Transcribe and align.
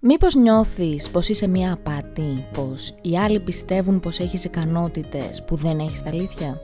Μήπως 0.00 0.34
νιώθεις 0.34 1.10
πως 1.10 1.28
είσαι 1.28 1.46
μια 1.46 1.72
απάτη, 1.72 2.44
πως 2.52 2.94
οι 3.02 3.18
άλλοι 3.18 3.40
πιστεύουν 3.40 4.00
πως 4.00 4.18
έχεις 4.18 4.44
ικανότητες 4.44 5.44
που 5.46 5.56
δεν 5.56 5.78
έχεις 5.78 6.02
τα 6.02 6.10
αλήθεια; 6.10 6.60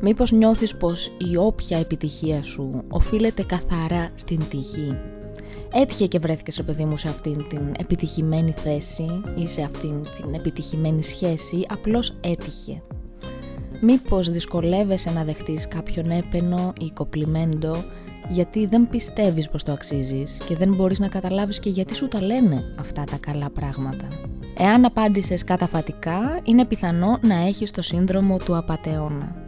Μήπως 0.00 0.32
νιώθεις 0.32 0.76
πως 0.76 1.12
η 1.32 1.36
όποια 1.36 1.78
επιτυχία 1.78 2.42
σου 2.42 2.84
οφείλεται 2.88 3.42
καθαρά 3.42 4.10
στην 4.14 4.48
τύχη; 4.48 4.96
Έτυχε 5.72 6.06
και 6.06 6.18
βρέθηκες 6.18 6.56
ρε 6.56 6.62
παιδί 6.62 6.84
μου 6.84 6.96
σε 6.96 7.08
αυτήν 7.08 7.48
την 7.48 7.72
επιτυχημένη 7.78 8.52
θέση 8.52 9.22
ή 9.38 9.46
σε 9.46 9.62
αυτήν 9.62 10.02
την 10.02 10.34
επιτυχημένη 10.34 11.02
σχέση, 11.02 11.66
απλώς 11.68 12.14
έτυχε. 12.20 12.82
Μήπως 13.80 14.30
δυσκολεύεσαι 14.30 15.10
να 15.10 15.24
δεχτείς 15.24 15.68
κάποιον 15.68 16.10
έπαινο 16.10 16.72
ή 16.80 16.90
κοπλιμέντο 16.94 17.84
γιατί 18.28 18.66
δεν 18.66 18.88
πιστεύεις 18.88 19.48
πως 19.48 19.62
το 19.62 19.72
αξίζεις 19.72 20.38
και 20.48 20.56
δεν 20.56 20.74
μπορείς 20.74 20.98
να 20.98 21.08
καταλάβεις 21.08 21.60
και 21.60 21.70
γιατί 21.70 21.94
σου 21.94 22.08
τα 22.08 22.22
λένε 22.22 22.64
αυτά 22.80 23.04
τα 23.04 23.16
καλά 23.16 23.50
πράγματα. 23.50 24.08
Εάν 24.58 24.84
απάντησες 24.84 25.44
καταφατικά, 25.44 26.40
είναι 26.44 26.64
πιθανό 26.64 27.18
να 27.22 27.34
έχεις 27.34 27.70
το 27.70 27.82
σύνδρομο 27.82 28.36
του 28.38 28.56
απατεώνα. 28.56 29.47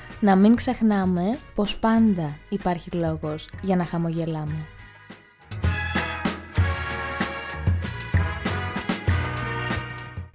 να 0.21 0.35
μην 0.35 0.55
ξεχνάμε 0.55 1.37
πως 1.55 1.79
πάντα 1.79 2.37
υπάρχει 2.49 2.89
λόγος 2.91 3.49
για 3.61 3.75
να 3.75 3.85
χαμογελάμε. 3.85 4.65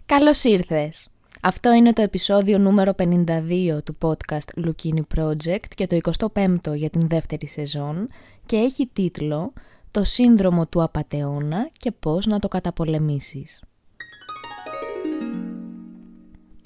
Καλώς 0.07 0.45
ήρθες! 0.45 1.09
Αυτό 1.43 1.73
είναι 1.73 1.93
το 1.93 2.03
επεισόδιο 2.03 2.59
νούμερο 2.59 2.93
52 2.99 3.79
του 3.85 3.97
podcast 4.03 4.65
Lukini 4.67 5.03
Project 5.17 5.67
και 5.75 5.87
το 5.87 5.99
25ο 6.19 6.75
για 6.75 6.91
την 6.91 7.09
δεύτερη 7.09 7.47
σεζόν 7.47 8.09
και 8.47 8.57
έχει 8.57 8.91
τίτλο 8.93 9.53
«Το 9.91 10.05
σύνδρομο 10.05 10.67
του 10.67 10.83
απατεώνα 10.83 11.69
και 11.73 11.93
πώς 11.93 12.27
να 12.27 12.39
το 12.39 12.49
καταπολεμήσεις». 12.49 13.63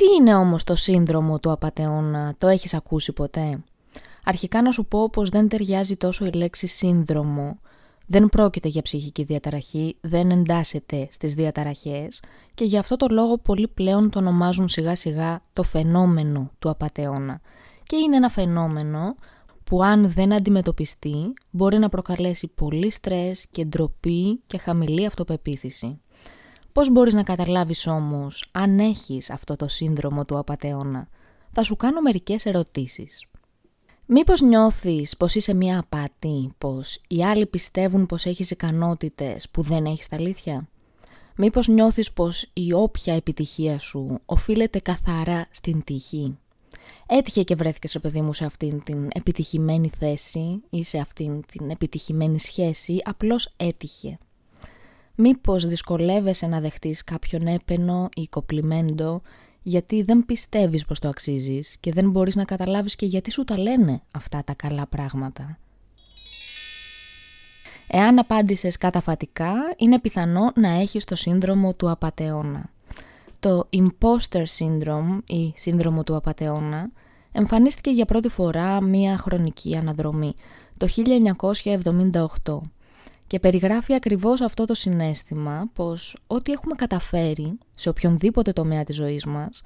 Τι 0.01 0.07
είναι 0.19 0.35
όμως 0.35 0.65
το 0.65 0.77
σύνδρομο 0.77 1.39
του 1.39 1.51
απατεώνα, 1.51 2.35
το 2.39 2.49
έχεις 2.49 2.75
ακούσει 2.75 3.13
ποτέ; 3.13 3.63
Αρχικά 4.25 4.63
να 4.63 4.71
σου 4.71 4.87
πω 4.87 5.11
πως 5.11 5.29
δεν 5.29 5.49
ταιριάζει 5.49 5.97
τόσο 5.97 6.27
η 6.27 6.31
λέξη 6.31 6.67
σύνδρομο. 6.67 7.59
Δεν 8.07 8.29
πρόκειται 8.29 8.69
για 8.69 8.83
ψυχική 8.83 9.23
διαταραχή, 9.23 9.97
δεν 10.01 10.31
εντάσσεται 10.31 11.09
στις 11.13 11.35
διαταραχές 11.35 12.23
και 12.55 12.65
γι' 12.65 12.79
αυτό 12.79 12.97
το 12.97 13.07
λόγο 13.11 13.39
πολλοί 13.39 13.69
πλέον 13.69 14.11
το 14.11 14.19
ονομάζουν 14.19 14.69
σιγά 14.69 14.97
σιγά 14.97 15.43
το 15.53 15.63
φαινόμενο 15.63 16.51
του 16.59 16.71
απατεώνα. 16.71 17.41
Και 17.83 17.97
είναι 17.97 18.17
ένα 18.17 18.29
φαινόμενο 18.29 19.15
που 19.65 19.83
αν 19.83 20.13
δεν 20.13 20.33
αντιμετωπιστεί 20.33 21.35
μπορεί 21.51 21.79
να 21.79 21.89
προκαλέσει 21.89 22.47
πολύ 22.49 22.91
στρες 22.91 23.47
και 23.51 23.65
ντροπή 23.65 24.41
και 24.47 24.59
χαμηλή 24.59 25.07
αυτοπεποίθηση. 25.07 26.01
Πώς 26.73 26.91
μπορείς 26.91 27.15
να 27.15 27.23
καταλάβεις 27.23 27.87
όμως 27.87 28.49
αν 28.53 28.79
έχεις 28.79 29.31
αυτό 29.31 29.57
το 29.57 29.69
σύνδρομο 29.69 30.25
του 30.25 30.39
απατεώνα. 30.39 31.09
Θα 31.53 31.63
σου 31.63 31.77
κάνω 31.77 32.01
μερικές 32.01 32.47
ερωτήσεις. 32.47 33.25
Μήπως 34.07 34.41
νιώθεις 34.41 35.17
πως 35.17 35.35
είσαι 35.35 35.55
μια 35.55 35.79
απάτη, 35.79 36.55
πως 36.59 37.01
οι 37.09 37.25
άλλοι 37.25 37.47
πιστεύουν 37.47 38.07
πως 38.07 38.25
έχεις 38.25 38.51
ικανότητες 38.51 39.49
που 39.49 39.63
δεν 39.63 39.85
έχεις 39.85 40.09
τα 40.09 40.17
αλήθεια; 40.17 40.69
Μήπως 41.37 41.69
νιώθεις 41.69 42.13
πως 42.13 42.51
η 42.53 42.73
όποια 42.73 43.15
επιτυχία 43.15 43.79
σου 43.79 44.21
οφείλεται 44.25 44.79
καθαρά 44.79 45.47
στην 45.51 45.85
τύχη; 45.85 46.39
Έτυχε 47.07 47.43
και 47.43 47.55
βρέθηκες 47.55 47.93
ρε 47.93 47.99
παιδί 47.99 48.21
μου 48.21 48.33
σε 48.33 48.45
αυτήν 48.45 48.83
την 48.83 49.09
επιτυχημένη 49.13 49.91
θέση 49.99 50.63
ή 50.71 50.83
σε 50.83 50.99
αυτήν 50.99 51.43
την 51.47 51.71
επιτυχημένη 51.71 52.41
σχέση, 52.41 53.01
απλώς 53.05 53.53
έτυχε. 53.57 54.19
Μήπως 55.15 55.67
δυσκολεύεσαι 55.67 56.47
να 56.47 56.61
δεχτείς 56.61 57.05
κάποιον 57.05 57.47
έπαινο 57.47 58.09
ή 58.15 58.27
κοπλιμέντο 58.27 59.23
γιατί 59.63 60.03
δεν 60.03 60.25
πιστεύεις 60.27 60.85
πως 60.85 60.99
το 60.99 61.09
αξίζεις 61.09 61.77
και 61.81 61.93
δεν 61.93 62.11
μπορείς 62.11 62.37
να 62.37 62.45
καταλάβεις 62.45 62.97
και 62.97 63.07
γιατί 63.07 63.31
σου 63.31 63.45
τα 63.45 63.59
λένε 63.59 64.03
αυτά 64.11 64.43
τα 64.45 64.55
καλά 64.55 64.87
πράγματα. 64.87 65.59
Εάν 67.87 68.19
απάντησες 68.19 68.77
καταφατικά, 68.77 69.53
είναι 69.77 69.99
πιθανό 69.99 70.53
να 70.55 70.69
έχεις 70.69 71.05
το 71.05 71.17
σύνδρομο 71.17 71.75
του 71.75 71.91
απατεώνα. 71.91 72.71
Το 73.41 73.69
imposter 73.73 74.45
syndrome 74.59 75.19
ή 75.27 75.53
σύνδρομο 75.57 76.03
του 76.03 76.17
απατεώνα 76.17 76.91
εμφανίστηκε 77.33 77.91
για 77.91 78.05
πρώτη 78.05 78.29
φορά 78.29 78.83
μία 78.83 79.19
χρονική 79.19 79.77
αναδρομή 79.77 80.35
το 80.77 80.87
1978 82.45 82.59
και 83.31 83.39
περιγράφει 83.39 83.95
ακριβώς 83.95 84.41
αυτό 84.41 84.65
το 84.65 84.75
συνέστημα 84.75 85.71
πως 85.73 86.17
ό,τι 86.27 86.53
έχουμε 86.53 86.75
καταφέρει 86.75 87.59
σε 87.75 87.89
οποιονδήποτε 87.89 88.53
τομέα 88.53 88.85
της 88.85 88.97
ζωής 88.97 89.25
μας 89.25 89.63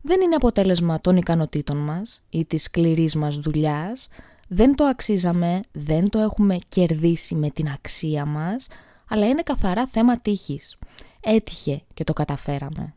δεν 0.00 0.20
είναι 0.20 0.34
αποτέλεσμα 0.34 1.00
των 1.00 1.16
ικανοτήτων 1.16 1.76
μας 1.76 2.22
ή 2.30 2.44
της 2.44 2.62
σκληρής 2.62 3.14
μας 3.14 3.38
δουλειάς, 3.38 4.08
δεν 4.48 4.74
το 4.74 4.84
αξίζαμε, 4.84 5.60
δεν 5.72 6.08
το 6.08 6.18
έχουμε 6.18 6.58
κερδίσει 6.68 7.34
με 7.34 7.50
την 7.50 7.68
αξία 7.68 8.24
μας, 8.24 8.66
αλλά 9.08 9.26
είναι 9.26 9.42
καθαρά 9.42 9.86
θέμα 9.86 10.18
τύχης. 10.18 10.76
Έτυχε 11.20 11.82
και 11.94 12.04
το 12.04 12.12
καταφέραμε. 12.12 12.94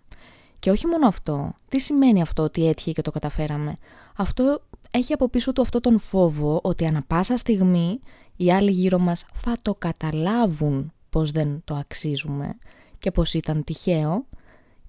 Και 0.60 0.72
όχι 0.72 0.88
μόνο 0.88 1.08
αυτό. 1.08 1.54
Τι 1.70 1.80
σημαίνει 1.80 2.22
αυτό 2.22 2.44
ότι 2.44 2.68
έτυχε 2.68 2.92
και 2.92 3.02
το 3.02 3.12
καταφέραμε; 3.12 3.78
Αυτό 4.16 4.62
έχει 4.92 5.14
από 5.14 5.30
πίσω 5.30 5.54
του 5.54 5.62
αυτό 5.62 5.80
τον 5.80 6.00
φόβο 6.00 6.60
ότι 6.64 6.86
ανα 6.86 7.04
πάσα 7.08 7.38
στιγμή 7.38 8.00
οι 8.38 8.52
άλλοι 8.52 8.72
γύρω 8.72 9.00
μας 9.00 9.25
θα 9.34 9.58
το 9.62 9.75
καταλάβουν 9.75 10.92
πως 11.09 11.31
δεν 11.31 11.62
το 11.66 11.75
αξίζουμε 11.75 12.58
και 13.00 13.12
πως 13.12 13.34
ήταν 13.34 13.64
τυχαίο 13.64 14.25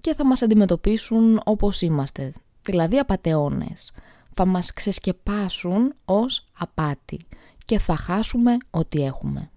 και 0.01 0.15
θα 0.15 0.27
μας 0.27 0.43
αντιμετωπίσουν 0.43 1.41
όπως 1.45 1.83
είμαστε, 1.83 2.33
δηλαδή 2.63 2.99
απατεώνες. 2.99 3.93
Θα 4.35 4.47
μας 4.47 4.73
ξεσκεπάσουν 4.73 5.95
ως 6.05 6.47
απάτη 6.59 7.19
και 7.65 7.79
θα 7.79 7.97
χάσουμε 7.97 8.57
ό,τι 8.71 9.05
έχουμε. 9.05 9.51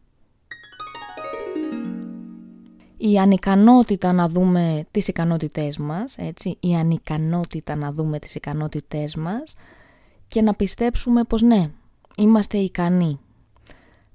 Η 2.98 3.20
ανικανότητα 3.20 4.12
να 4.12 4.30
δούμε 4.30 4.86
τις 4.92 5.08
ικανότητές 5.08 5.78
μας, 5.78 6.18
έτσι, 6.18 6.58
η 6.60 6.76
ανικανότητα 6.76 7.76
να 7.76 7.92
δούμε 7.92 8.20
τις 8.20 8.36
ικανότητές 8.36 9.16
μας 9.16 9.56
και 10.28 10.42
να 10.42 10.54
πιστέψουμε 10.54 11.24
πως 11.24 11.42
ναι, 11.42 11.72
είμαστε 12.16 12.58
ικανοί 12.58 13.20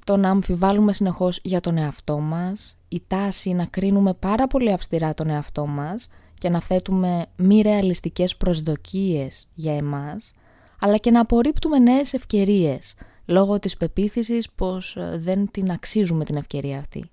το 0.06 0.16
να 0.16 0.30
αμφιβάλλουμε 0.30 0.92
συνεχώς 0.92 1.40
για 1.42 1.60
τον 1.60 1.76
εαυτό 1.76 2.18
μας, 2.18 2.76
η 2.88 3.02
τάση 3.06 3.52
να 3.52 3.64
κρίνουμε 3.64 4.14
πάρα 4.14 4.46
πολύ 4.46 4.72
αυστηρά 4.72 5.14
τον 5.14 5.28
εαυτό 5.28 5.66
μας 5.66 6.08
και 6.38 6.48
να 6.48 6.60
θέτουμε 6.60 7.26
μη 7.36 7.60
ρεαλιστικές 7.60 8.36
προσδοκίες 8.36 9.48
για 9.54 9.76
εμάς, 9.76 10.34
αλλά 10.80 10.96
και 10.96 11.10
να 11.10 11.20
απορρίπτουμε 11.20 11.78
νέες 11.78 12.12
ευκαιρίες 12.12 12.94
λόγω 13.26 13.58
της 13.58 13.76
πεποίθησης 13.76 14.50
πως 14.50 14.96
ε, 14.96 15.18
δεν 15.22 15.50
την 15.50 15.70
αξίζουμε 15.70 16.24
την 16.24 16.36
ευκαιρία 16.36 16.78
αυτή. 16.78 17.10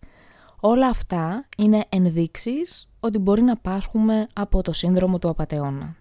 Όλα 0.60 0.88
αυτά 0.88 1.46
είναι 1.57 1.86
ενδείξεις 1.89 2.89
ότι 3.00 3.18
μπορεί 3.18 3.42
να 3.42 3.57
πάσχουμε 3.57 4.28
από 4.34 4.62
το 4.62 4.74
σύνδρομο 4.74 5.19
του 5.19 5.30
απατεώνα. 5.30 5.96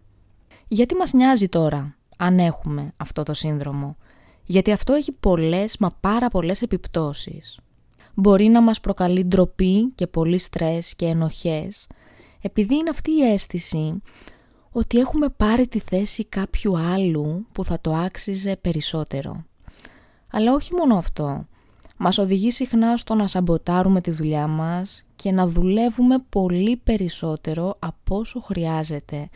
Γιατί 0.69 0.95
μας 0.95 1.13
νοιάζει 1.13 1.49
τώρα 1.49 1.97
αν 2.17 2.39
έχουμε 2.39 2.93
αυτό 2.97 3.23
το 3.23 3.35
σύνδρομο; 3.35 3.97
Γιατί 4.53 4.73
αυτό 4.73 4.93
έχει 4.93 5.13
πολλές 5.13 5.77
μα 5.79 5.91
πάρα 6.01 6.29
πολλές 6.29 6.63
επιπτώσεις. 6.63 7.59
Μπορεί 8.15 8.45
να 8.45 8.61
μας 8.61 8.81
προκαλεί 8.81 9.25
ντροπή 9.25 9.93
και 9.95 10.07
πολύ 10.07 10.39
στρες 10.39 10.95
και 10.95 11.07
ενοχές, 11.07 11.87
επειδή 12.41 12.75
είναι 12.75 12.91
αυτή 12.91 13.11
η 13.11 13.33
αίσθηση 13.33 14.03
ότι 14.73 14.99
έχουμε 14.99 15.29
πάρει 15.29 15.67
τη 15.67 15.79
θέση 15.79 16.25
κάποιου 16.25 16.79
άλλου 16.79 17.47
που 17.53 17.65
θα 17.65 17.81
το 17.81 17.93
άξιζε 17.95 18.57
περισσότερο. 18.57 19.45
Αλλά 20.31 20.55
όχι 20.55 20.75
μόνο 20.75 20.97
αυτό. 20.97 21.47
Μας 21.97 22.19
οδηγεί 22.19 22.51
συχνά 22.51 22.97
στο 22.97 23.15
να 23.15 23.27
σαμποτάρουμε 23.27 24.01
τη 24.01 24.11
δουλειά 24.11 24.47
μας 24.47 25.07
και 25.17 25.33
να 25.33 25.49
δουλεύουμε 25.49 26.25
πολύ 26.29 26.77
περισσότερο 26.77 27.77
από 27.79 28.17
όσο 28.17 28.41
χρειάζεται, 28.41 29.29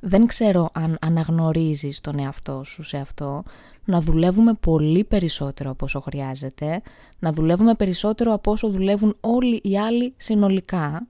δεν 0.00 0.26
ξέρω 0.26 0.70
αν 0.72 0.96
αναγνωρίζεις 1.00 2.00
τον 2.00 2.18
εαυτό 2.18 2.64
σου 2.64 2.82
σε 2.82 2.96
αυτό, 2.96 3.42
να 3.84 4.00
δουλεύουμε 4.00 4.52
πολύ 4.60 5.04
περισσότερο 5.04 5.70
από 5.70 5.84
όσο 5.84 6.00
χρειάζεται, 6.00 6.82
να 7.18 7.32
δουλεύουμε 7.32 7.74
περισσότερο 7.74 8.32
από 8.32 8.50
όσο 8.50 8.68
δουλεύουν 8.68 9.16
όλοι 9.20 9.60
οι 9.62 9.78
άλλοι 9.78 10.14
συνολικά. 10.16 11.06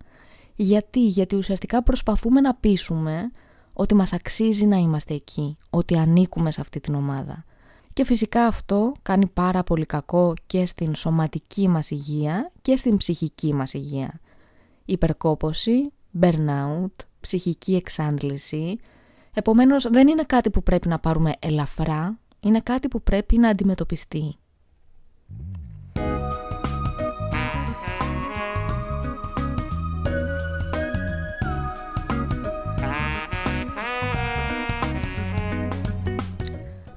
Γιατί, 0.57 1.07
γιατί 1.07 1.37
ουσιαστικά 1.37 1.83
προσπαθούμε 1.83 2.41
να 2.41 2.55
πείσουμε 2.55 3.31
ότι 3.73 3.95
μας 3.95 4.13
αξίζει 4.13 4.67
να 4.67 4.77
είμαστε 4.77 5.15
εκεί, 5.15 5.57
ότι 5.71 5.97
ανήκουμε 5.97 6.51
σε 6.51 6.61
αυτή 6.61 6.81
την 6.81 6.95
ομάδα. 6.95 7.45
Και 7.93 8.05
φυσικά 8.05 8.47
αυτό 8.47 8.93
κάνει 9.03 9.29
πάρα 9.29 9.63
πολύ 9.63 9.87
κακό 9.87 10.35
και 10.47 10.67
στην 10.67 10.95
σωματική 10.95 11.69
μας 11.69 11.91
υγεία 11.91 12.53
και 12.63 12.77
στην 12.77 12.97
ψυχική 12.97 13.55
μας 13.55 13.75
υγεία. 13.75 14.21
Υπερκόπωση, 14.85 15.93
burnout, 16.21 17.10
ψυχική 17.21 17.75
εξάντληση. 17.75 18.79
Επομένως 19.35 19.91
δεν 19.91 20.09
είναι 20.09 20.23
κάτι 20.23 20.51
που 20.51 20.63
πρέπει 20.63 20.89
να 20.89 20.99
πάρουμε 20.99 21.33
ελαφρά, 21.39 22.19
είναι 22.41 22.61
κάτι 22.61 22.89
που 22.89 23.03
πρέπει 23.03 23.39
να 23.39 23.49
αντιμετωπιστεί. 23.49 24.35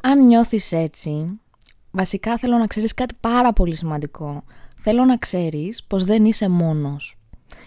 Αν 0.02 0.26
νιώθεις 0.26 0.72
έτσι, 0.72 1.40
βασικά 1.92 2.38
θέλω 2.38 2.58
να 2.58 2.68
ξέρεις 2.68 2.94
κάτι 2.94 3.16
πάρα 3.20 3.54
πολύ 3.54 3.76
σημαντικό. 3.76 4.44
Θέλω 4.78 5.06
να 5.06 5.18
ξέρεις 5.18 5.84
πως 5.84 6.04
δεν 6.04 6.26
είσαι 6.26 6.50
μόνος. 6.50 7.18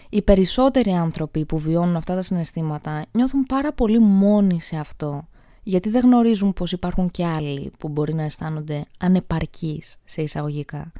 Οι 0.09 0.21
περισσότεροι 0.21 0.91
άνθρωποι 0.91 1.45
που 1.45 1.59
βιώνουν 1.59 1.95
αυτά 1.95 2.15
τα 2.15 2.21
συναισθήματα 2.21 3.05
νιώθουν 3.11 3.45
πάρα 3.45 3.73
πολύ 3.73 3.99
μόνοι 3.99 4.61
σε 4.61 4.77
αυτό, 4.77 5.27
γιατί 5.63 5.89
δεν 5.89 6.01
γνωρίζουν 6.01 6.53
πως 6.53 6.71
υπάρχουν 6.71 7.11
και 7.11 7.25
άλλοι 7.25 7.71
που 7.79 7.89
μπορεί 7.89 8.13
να 8.13 8.23
αισθάνονται 8.23 8.85
ανεπαρκείς 8.99 9.97
σε 10.03 10.21
εισαγωγικά. 10.21 10.91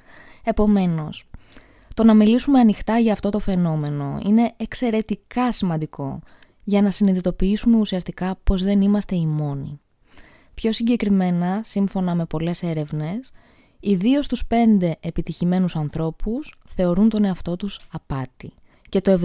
Επομένως, 0.44 1.28
το 1.94 2.04
να 2.04 2.14
μιλήσουμε 2.14 2.60
ανοιχτά 2.60 2.98
για 2.98 3.14
αυτό 3.14 3.30
το 3.30 3.40
φαινόμενο 3.40 4.20
είναι 4.26 4.54
εξαιρετικά 4.58 5.52
σημαντικό 5.52 6.20
για 6.64 6.82
να 6.82 6.92
συνειδητοποιήσουμε 6.92 7.78
ουσιαστικά 7.78 8.40
πως 8.44 8.64
δεν 8.64 8.82
είμαστε 8.82 9.16
οι 9.16 9.26
μόνοι. 9.26 9.80
Πιο 10.54 10.72
συγκεκριμένα, 10.72 11.62
σύμφωνα 11.64 12.16
με 12.16 12.26
πολλές 12.26 12.64
έρευνες, 12.64 13.32
οι 13.80 13.96
δύο 13.96 14.22
στους 14.22 14.46
πέντε 14.46 14.96
επιτυχημένους 15.00 15.76
ανθρώπους 15.76 16.60
θεωρούν 16.68 17.10
τον 17.10 17.24
εαυτό 17.24 17.56
τους 17.56 17.80
απάτη 17.92 18.54
και 18.90 19.02
το 19.02 19.20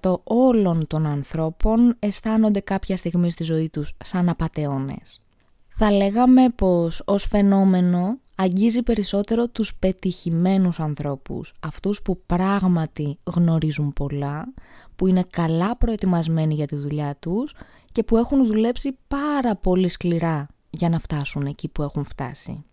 70% 0.00 0.20
όλων 0.24 0.86
των 0.86 1.06
ανθρώπων 1.06 1.96
αισθάνονται 1.98 2.60
κάποια 2.60 2.96
στιγμή 2.96 3.30
στη 3.30 3.44
ζωή 3.44 3.70
τους 3.70 3.92
σαν 4.04 4.28
απατεώνες. 4.28 5.20
Θα 5.68 5.90
λέγαμε 5.90 6.48
πως 6.48 7.02
ως 7.04 7.24
φαινόμενο 7.24 8.18
αγγίζει 8.34 8.82
περισσότερο 8.82 9.48
τους 9.48 9.74
πετυχημένους 9.74 10.80
ανθρώπους, 10.80 11.52
αυτούς 11.60 12.02
που 12.02 12.22
πράγματι 12.26 13.18
γνωρίζουν 13.24 13.92
πολλά, 13.92 14.52
που 14.96 15.06
είναι 15.06 15.24
καλά 15.30 15.76
προετοιμασμένοι 15.76 16.54
για 16.54 16.66
τη 16.66 16.76
δουλειά 16.76 17.16
τους 17.18 17.54
και 17.92 18.02
που 18.02 18.16
έχουν 18.16 18.46
δουλέψει 18.46 18.98
πάρα 19.08 19.56
πολύ 19.56 19.88
σκληρά 19.88 20.46
για 20.70 20.88
να 20.88 20.98
φτάσουν 20.98 21.46
εκεί 21.46 21.68
που 21.68 21.82
έχουν 21.82 22.04
φτάσει. 22.04 22.64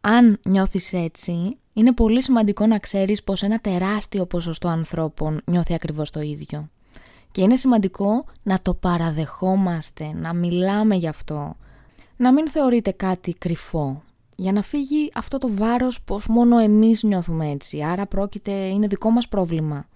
Αν 0.00 0.38
νιώθεις 0.44 0.92
έτσι, 0.92 1.58
είναι 1.78 1.92
πολύ 1.92 2.22
σημαντικό 2.22 2.66
να 2.66 2.78
ξέρεις 2.78 3.22
πως 3.22 3.42
ένα 3.42 3.58
τεράστιο 3.58 4.26
ποσοστό 4.26 4.68
ανθρώπων 4.68 5.40
νιώθει 5.44 5.74
ακριβώς 5.74 6.10
το 6.10 6.20
ίδιο. 6.20 6.68
Και 7.30 7.42
είναι 7.42 7.56
σημαντικό 7.56 8.24
να 8.42 8.58
το 8.62 8.74
παραδεχόμαστε, 8.74 10.12
να 10.14 10.34
μιλάμε 10.34 10.94
γι' 10.94 11.08
αυτό, 11.08 11.56
να 12.16 12.32
μην 12.32 12.48
θεωρείτε 12.48 12.90
κάτι 12.90 13.32
κρυφό, 13.32 14.02
για 14.36 14.52
να 14.52 14.62
φύγει 14.62 15.10
αυτό 15.14 15.38
το 15.38 15.48
βάρος 15.54 16.00
πως 16.00 16.26
μόνο 16.26 16.58
εμείς 16.58 17.02
νιώθουμε 17.02 17.50
έτσι, 17.50 17.82
άρα 17.82 18.06
πρόκειται, 18.06 18.52
είναι 18.52 18.86
δικό 18.86 19.10
μας 19.10 19.28
πρόβλημα. 19.28 19.86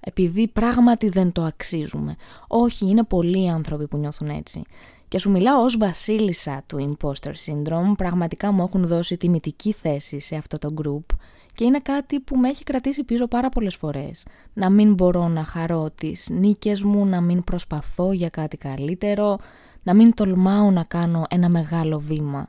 Επειδή 0.00 0.48
πράγματι 0.48 1.08
δεν 1.08 1.32
το 1.32 1.42
αξίζουμε. 1.42 2.16
Όχι, 2.46 2.86
είναι 2.86 3.04
πολλοί 3.04 3.50
άνθρωποι 3.50 3.86
που 3.86 3.96
νιώθουν 3.96 4.28
έτσι. 4.28 4.62
Και 5.08 5.18
σου 5.18 5.30
μιλάω 5.30 5.62
ως 5.62 5.76
βασίλισσα 5.76 6.62
του 6.66 6.96
Imposter 6.96 7.32
Syndrome, 7.46 7.92
πραγματικά 7.96 8.52
μου 8.52 8.62
έχουν 8.62 8.86
δώσει 8.86 9.16
τιμητική 9.16 9.72
θέση 9.72 10.20
σε 10.20 10.36
αυτό 10.36 10.58
το 10.58 10.68
group 10.82 11.16
και 11.56 11.64
είναι 11.64 11.78
κάτι 11.78 12.20
που 12.20 12.36
με 12.36 12.48
έχει 12.48 12.64
κρατήσει 12.64 13.04
πίσω 13.04 13.26
πάρα 13.26 13.48
πολλές 13.48 13.74
φορές. 13.74 14.26
Να 14.52 14.70
μην 14.70 14.94
μπορώ 14.94 15.28
να 15.28 15.44
χαρώ 15.44 15.90
τις 15.94 16.28
νίκες 16.30 16.82
μου, 16.82 17.06
να 17.06 17.20
μην 17.20 17.44
προσπαθώ 17.44 18.12
για 18.12 18.28
κάτι 18.28 18.56
καλύτερο, 18.56 19.38
να 19.82 19.94
μην 19.94 20.14
τολμάω 20.14 20.70
να 20.70 20.84
κάνω 20.84 21.24
ένα 21.30 21.48
μεγάλο 21.48 21.98
βήμα. 21.98 22.48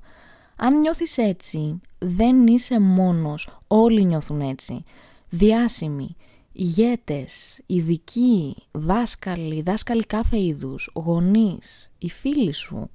Αν 0.56 0.80
νιώθεις 0.80 1.18
έτσι, 1.18 1.82
δεν 1.98 2.48
είσαι 2.48 2.80
μόνος, 2.80 3.60
όλοι 3.68 4.06
νιώθουν 4.06 4.42
έτσι. 4.42 4.84
Διάσημοι, 5.30 6.16
ηγέτες, 6.58 7.60
ειδικοί, 7.66 8.56
δάσκαλοι, 8.72 9.62
δάσκαλοι 9.62 10.06
κάθε 10.06 10.44
είδους, 10.44 10.92
γονείς, 10.94 11.92
οι 11.98 12.10
φίλοι 12.10 12.54
σου. 12.54 12.90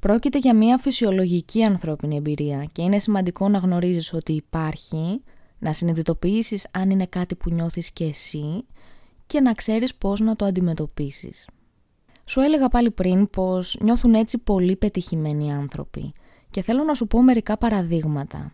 Πρόκειται 0.00 0.38
για 0.38 0.54
μια 0.54 0.78
φυσιολογική 0.78 1.64
ανθρώπινη 1.64 2.16
εμπειρία 2.16 2.64
και 2.72 2.82
είναι 2.82 2.98
σημαντικό 2.98 3.48
να 3.48 3.58
γνωρίζεις 3.58 4.12
ότι 4.12 4.32
υπάρχει, 4.32 5.22
να 5.58 5.72
συνειδητοποιήσεις 5.72 6.66
αν 6.70 6.90
είναι 6.90 7.06
κάτι 7.06 7.34
που 7.34 7.50
νιώθεις 7.50 7.90
και 7.90 8.04
εσύ 8.04 8.64
και 9.26 9.40
να 9.40 9.52
ξέρεις 9.52 9.94
πώς 9.94 10.20
να 10.20 10.36
το 10.36 10.44
αντιμετωπίσεις. 10.44 11.48
Σου 12.24 12.40
έλεγα 12.40 12.68
πάλι 12.68 12.90
πριν 12.90 13.30
πως 13.30 13.78
νιώθουν 13.80 14.14
έτσι 14.14 14.38
πολύ 14.38 14.76
πετυχημένοι 14.76 15.52
άνθρωποι 15.52 16.12
και 16.50 16.62
θέλω 16.62 16.84
να 16.84 16.94
σου 16.94 17.06
πω 17.06 17.22
μερικά 17.22 17.58
παραδείγματα. 17.58 18.52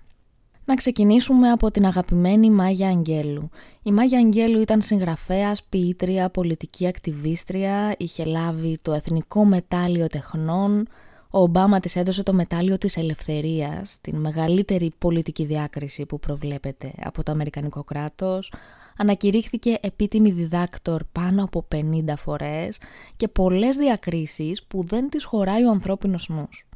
Να 0.64 0.74
ξεκινήσουμε 0.74 1.50
από 1.50 1.70
την 1.70 1.86
αγαπημένη 1.86 2.50
Μάγια 2.50 2.88
Αγγέλου. 2.88 3.50
Η 3.82 3.92
Μάγια 3.92 4.18
Αγγέλου 4.18 4.60
ήταν 4.60 4.82
συγγραφέας, 4.82 5.62
ποιήτρια, 5.62 6.30
πολιτική 6.30 6.86
ακτιβίστρια, 6.86 7.94
είχε 7.98 8.24
λάβει 8.24 8.78
το 8.82 8.92
Εθνικό 8.92 9.44
Μετάλλιο 9.44 10.06
Τεχνών, 10.06 10.88
ο 11.30 11.40
Ομπάμα 11.40 11.80
της 11.80 11.96
έδωσε 11.96 12.22
το 12.22 12.32
μετάλλιο 12.32 12.78
της 12.78 12.96
ελευθερίας, 12.96 13.98
την 14.00 14.16
μεγαλύτερη 14.16 14.92
πολιτική 14.98 15.44
διάκριση 15.44 16.06
που 16.06 16.18
προβλέπεται 16.18 16.92
από 17.02 17.22
το 17.22 17.32
Αμερικανικό 17.32 17.84
κράτος, 17.84 18.52
ανακηρύχθηκε 18.96 19.76
επίτιμη 19.80 20.30
διδάκτορ 20.30 21.02
πάνω 21.12 21.44
από 21.44 21.66
50 21.74 22.16
φορές 22.16 22.78
και 23.16 23.28
πολλές 23.28 23.76
διακρίσεις 23.76 24.64
που 24.64 24.84
δεν 24.86 25.08
της 25.08 25.24
χωράει 25.24 25.64
ο 25.64 25.70
ανθρώπινος 25.70 26.28
νους. 26.28 26.66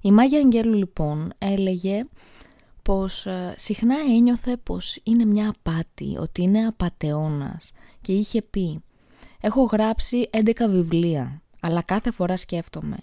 Η 0.00 0.12
Μάγια 0.12 0.38
Αγγέλου 0.38 0.74
λοιπόν 0.74 1.32
έλεγε 1.38 2.04
πως 2.90 3.26
ε, 3.26 3.54
συχνά 3.56 3.94
ένιωθε 4.16 4.56
πως 4.56 4.98
είναι 5.02 5.24
μια 5.24 5.48
απάτη, 5.56 6.16
ότι 6.18 6.42
είναι 6.42 6.66
απατεώνας 6.66 7.72
και 8.00 8.12
είχε 8.12 8.42
πει 8.42 8.82
«Έχω 9.40 9.62
γράψει 9.62 10.30
11 10.32 10.50
βιβλία, 10.68 11.42
αλλά 11.60 11.82
κάθε 11.82 12.10
φορά 12.10 12.36
σκέφτομαι 12.36 12.96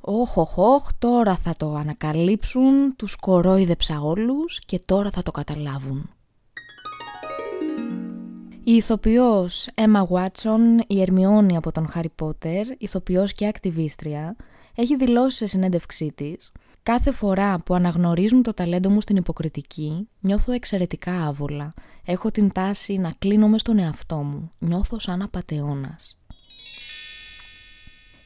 «Όχ, 0.00 0.36
όχ, 0.36 0.58
όχ, 0.58 0.88
τώρα 0.98 1.36
θα 1.36 1.54
το 1.56 1.74
ανακαλύψουν, 1.74 2.96
τους 2.96 3.16
κορόιδεψα 3.16 4.00
όλους 4.00 4.60
και 4.66 4.80
τώρα 4.84 5.10
θα 5.10 5.22
το 5.22 5.30
καταλάβουν». 5.30 6.10
Η 8.64 8.72
ηθοποιός 8.72 9.68
Emma 9.74 10.06
Watson, 10.06 10.84
η 10.86 11.00
Ερμιόνη 11.00 11.56
από 11.56 11.72
τον 11.72 11.88
Χάρι 11.88 12.10
Πότερ, 12.14 12.66
ηθοποιός 12.78 13.32
και 13.32 13.46
ακτιβίστρια, 13.46 14.36
έχει 14.74 14.96
δηλώσει 14.96 15.36
σε 15.36 15.46
συνέντευξή 15.46 16.12
της 16.14 16.52
Κάθε 16.86 17.12
φορά 17.12 17.58
που 17.64 17.74
αναγνωρίζουν 17.74 18.42
το 18.42 18.54
ταλέντο 18.54 18.90
μου 18.90 19.00
στην 19.00 19.16
υποκριτική, 19.16 20.08
νιώθω 20.20 20.52
εξαιρετικά 20.52 21.26
άβολα. 21.26 21.74
Έχω 22.04 22.30
την 22.30 22.52
τάση 22.52 22.96
να 22.96 23.12
κλείνομαι 23.18 23.58
στον 23.58 23.78
εαυτό 23.78 24.16
μου. 24.16 24.50
Νιώθω 24.58 25.00
σαν 25.00 25.22
απατεώνας. 25.22 26.18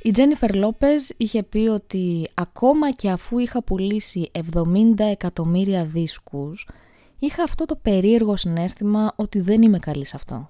Η 0.03 0.11
Τζένιφερ 0.11 0.55
Λόπες 0.55 1.13
είχε 1.17 1.43
πει 1.43 1.59
ότι 1.59 2.29
ακόμα 2.35 2.93
και 2.93 3.11
αφού 3.11 3.39
είχα 3.39 3.63
πουλήσει 3.63 4.31
70 4.53 4.95
εκατομμύρια 4.99 5.85
δίσκους, 5.85 6.69
είχα 7.19 7.43
αυτό 7.43 7.65
το 7.65 7.77
περίεργο 7.77 8.37
συνέστημα 8.37 9.13
ότι 9.17 9.41
δεν 9.41 9.63
είμαι 9.63 9.79
καλή 9.79 10.05
σε 10.05 10.17
αυτό. 10.17 10.49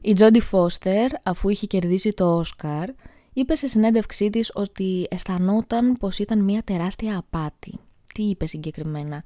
Η 0.00 0.12
Τζόντι 0.12 0.40
Φώστερ, 0.40 1.10
αφού 1.22 1.48
είχε 1.48 1.66
κερδίσει 1.66 2.12
το 2.12 2.36
Όσκαρ, 2.36 2.88
είπε 3.32 3.54
σε 3.54 3.66
συνέντευξή 3.66 4.30
της 4.30 4.50
ότι 4.54 5.06
αισθανόταν 5.10 5.96
πως 5.96 6.18
ήταν 6.18 6.44
μια 6.44 6.62
τεράστια 6.62 7.18
απάτη. 7.18 7.78
Τι 8.14 8.22
είπε 8.22 8.46
συγκεκριμένα; 8.46 9.22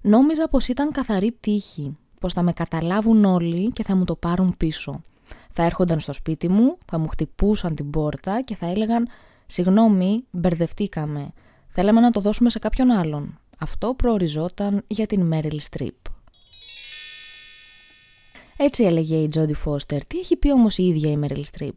Νόμιζα 0.00 0.48
πως 0.48 0.68
ήταν 0.68 0.92
καθαρή 0.92 1.36
τύχη, 1.40 1.96
πως 2.20 2.32
θα 2.32 2.42
με 2.42 2.52
καταλάβουν 2.52 3.24
όλοι 3.24 3.70
και 3.70 3.84
θα 3.84 3.96
μου 3.96 4.04
το 4.04 4.16
πάρουν 4.16 4.54
πίσω. 4.56 5.02
Θα 5.52 5.62
έρχονταν 5.62 6.00
στο 6.00 6.12
σπίτι 6.12 6.48
μου, 6.48 6.78
θα 6.84 6.98
μου 6.98 7.08
χτυπούσαν 7.08 7.74
την 7.74 7.90
πόρτα 7.90 8.42
και 8.42 8.56
θα 8.56 8.66
έλεγαν 8.66 9.08
«Συγγνώμη, 9.46 10.24
μπερδευτήκαμε. 10.30 11.32
Θέλαμε 11.68 12.00
να 12.00 12.10
το 12.10 12.20
δώσουμε 12.20 12.50
σε 12.50 12.58
κάποιον 12.58 12.90
άλλον». 12.90 13.38
Αυτό 13.58 13.94
προοριζόταν 13.94 14.82
για 14.86 15.06
την 15.06 15.26
Μέριλ 15.26 15.60
Στριπ. 15.60 15.94
Έτσι 18.62 18.84
έλεγε 18.84 19.16
η 19.16 19.26
Τζόντι 19.26 19.54
Φώστερ. 19.54 20.06
Τι 20.06 20.18
έχει 20.18 20.36
πει 20.36 20.52
όμως 20.52 20.78
η 20.78 20.82
ίδια 20.86 21.10
η 21.10 21.16
Μέριλ 21.16 21.44
Στριπ. 21.44 21.74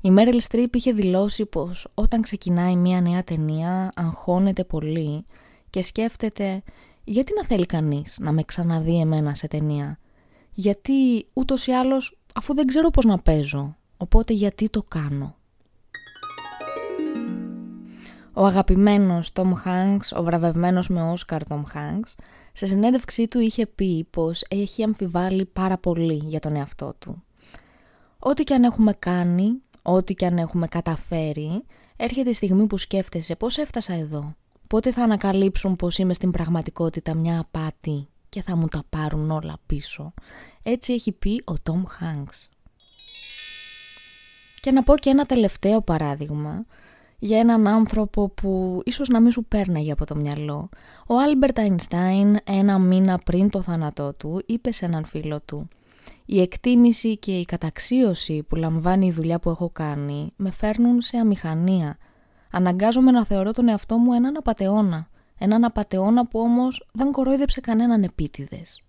Η 0.00 0.10
Μέριλ 0.10 0.40
Στριπ 0.40 0.74
είχε 0.74 0.92
δηλώσει 0.92 1.46
πως 1.46 1.88
όταν 1.94 2.22
ξεκινάει 2.22 2.76
μια 2.76 3.00
νέα 3.00 3.24
ταινία 3.24 3.92
αγχώνεται 3.94 4.64
πολύ 4.64 5.26
και 5.70 5.82
σκέφτεται 5.82 6.62
γιατί 7.04 7.32
να 7.34 7.44
θέλει 7.44 7.66
κανείς 7.66 8.18
να 8.20 8.32
με 8.32 8.42
ξαναδεί 8.42 9.00
εμένα 9.00 9.34
σε 9.34 9.48
ταινία; 9.48 9.98
Γιατί 10.52 11.26
ούτως 11.32 11.66
ή 11.66 11.72
άλλως 11.72 12.18
αφού 12.34 12.54
δεν 12.54 12.66
ξέρω 12.66 12.90
πώς 12.90 13.04
να 13.04 13.18
παίζω. 13.18 13.76
Οπότε 13.96 14.32
γιατί 14.32 14.68
το 14.68 14.82
κάνω; 14.82 15.36
Ο 18.32 18.46
αγαπημένος 18.46 19.30
Tom 19.34 19.52
Hanks, 19.64 20.18
ο 20.18 20.22
βραβευμένος 20.22 20.88
με 20.88 21.02
Όσκαρ 21.02 21.42
Tom 21.48 21.62
Hanks, 21.74 22.14
σε 22.56 22.66
συνέντευξή 22.66 23.28
του 23.28 23.40
είχε 23.40 23.66
πει 23.66 24.06
πως 24.10 24.44
έχει 24.48 24.82
αμφιβάλει 24.82 25.44
πάρα 25.44 25.78
πολύ 25.78 26.22
για 26.24 26.40
τον 26.40 26.56
εαυτό 26.56 26.94
του. 26.98 27.22
Ό,τι 28.18 28.44
και 28.44 28.54
αν 28.54 28.64
έχουμε 28.64 28.92
κάνει, 28.92 29.62
ό,τι 29.82 30.14
και 30.14 30.26
αν 30.26 30.38
έχουμε 30.38 30.66
καταφέρει, 30.66 31.64
έρχεται 31.96 32.30
η 32.30 32.32
στιγμή 32.32 32.66
που 32.66 32.76
σκέφτεσαι 32.76 33.36
πώς 33.36 33.58
έφτασα 33.58 33.94
εδώ. 33.94 34.34
Πότε 34.66 34.92
θα 34.92 35.02
ανακαλύψουν 35.02 35.76
πως 35.76 35.98
είμαι 35.98 36.14
στην 36.14 36.30
πραγματικότητα 36.30 37.16
μια 37.16 37.38
απάτη 37.38 38.08
και 38.28 38.42
θα 38.42 38.56
μου 38.56 38.66
τα 38.66 38.82
πάρουν 38.88 39.30
όλα 39.30 39.56
πίσω. 39.66 40.12
Έτσι 40.62 40.92
έχει 40.92 41.12
πει 41.12 41.42
ο 41.46 41.54
Tom 41.62 41.82
Hanks. 41.82 42.48
Και 44.60 44.70
να 44.70 44.82
πω 44.82 44.96
και 44.96 45.10
ένα 45.10 45.26
τελευταίο 45.26 45.82
παράδειγμα 45.82 46.64
για 47.18 47.38
έναν 47.38 47.66
άνθρωπο 47.66 48.28
που 48.28 48.80
ίσως 48.84 49.08
να 49.08 49.20
μην 49.20 49.30
σου 49.30 49.44
πέρναγε 49.44 49.92
από 49.92 50.06
το 50.06 50.16
μυαλό. 50.16 50.68
Ο 51.06 51.18
Άλμπερτ 51.18 51.58
Αϊνστάιν 51.58 52.36
ένα 52.44 52.78
μήνα 52.78 53.18
πριν 53.18 53.50
το 53.50 53.62
θάνατό 53.62 54.14
του 54.14 54.42
είπε 54.46 54.72
σε 54.72 54.84
έναν 54.84 55.04
φίλο 55.04 55.40
του 55.40 55.68
«Η 56.24 56.40
εκτίμηση 56.40 57.16
και 57.18 57.38
η 57.38 57.44
καταξίωση 57.44 58.42
που 58.42 58.56
λαμβάνει 58.56 59.06
η 59.06 59.12
δουλειά 59.12 59.38
που 59.38 59.50
έχω 59.50 59.70
κάνει 59.70 60.32
με 60.36 60.50
φέρνουν 60.50 61.00
σε 61.00 61.16
αμηχανία. 61.16 61.96
Αναγκάζομαι 62.50 63.10
να 63.10 63.24
θεωρώ 63.24 63.50
τον 63.52 63.68
εαυτό 63.68 63.96
μου 63.96 64.12
έναν 64.12 64.36
απατεώνα. 64.36 65.08
Έναν 65.38 65.64
απατεώνα 65.64 66.26
που 66.26 66.40
όμως 66.40 66.88
δεν 66.92 67.12
κορόιδεψε 67.12 67.60
κανέναν 67.60 68.02
επίτηδες». 68.02 68.80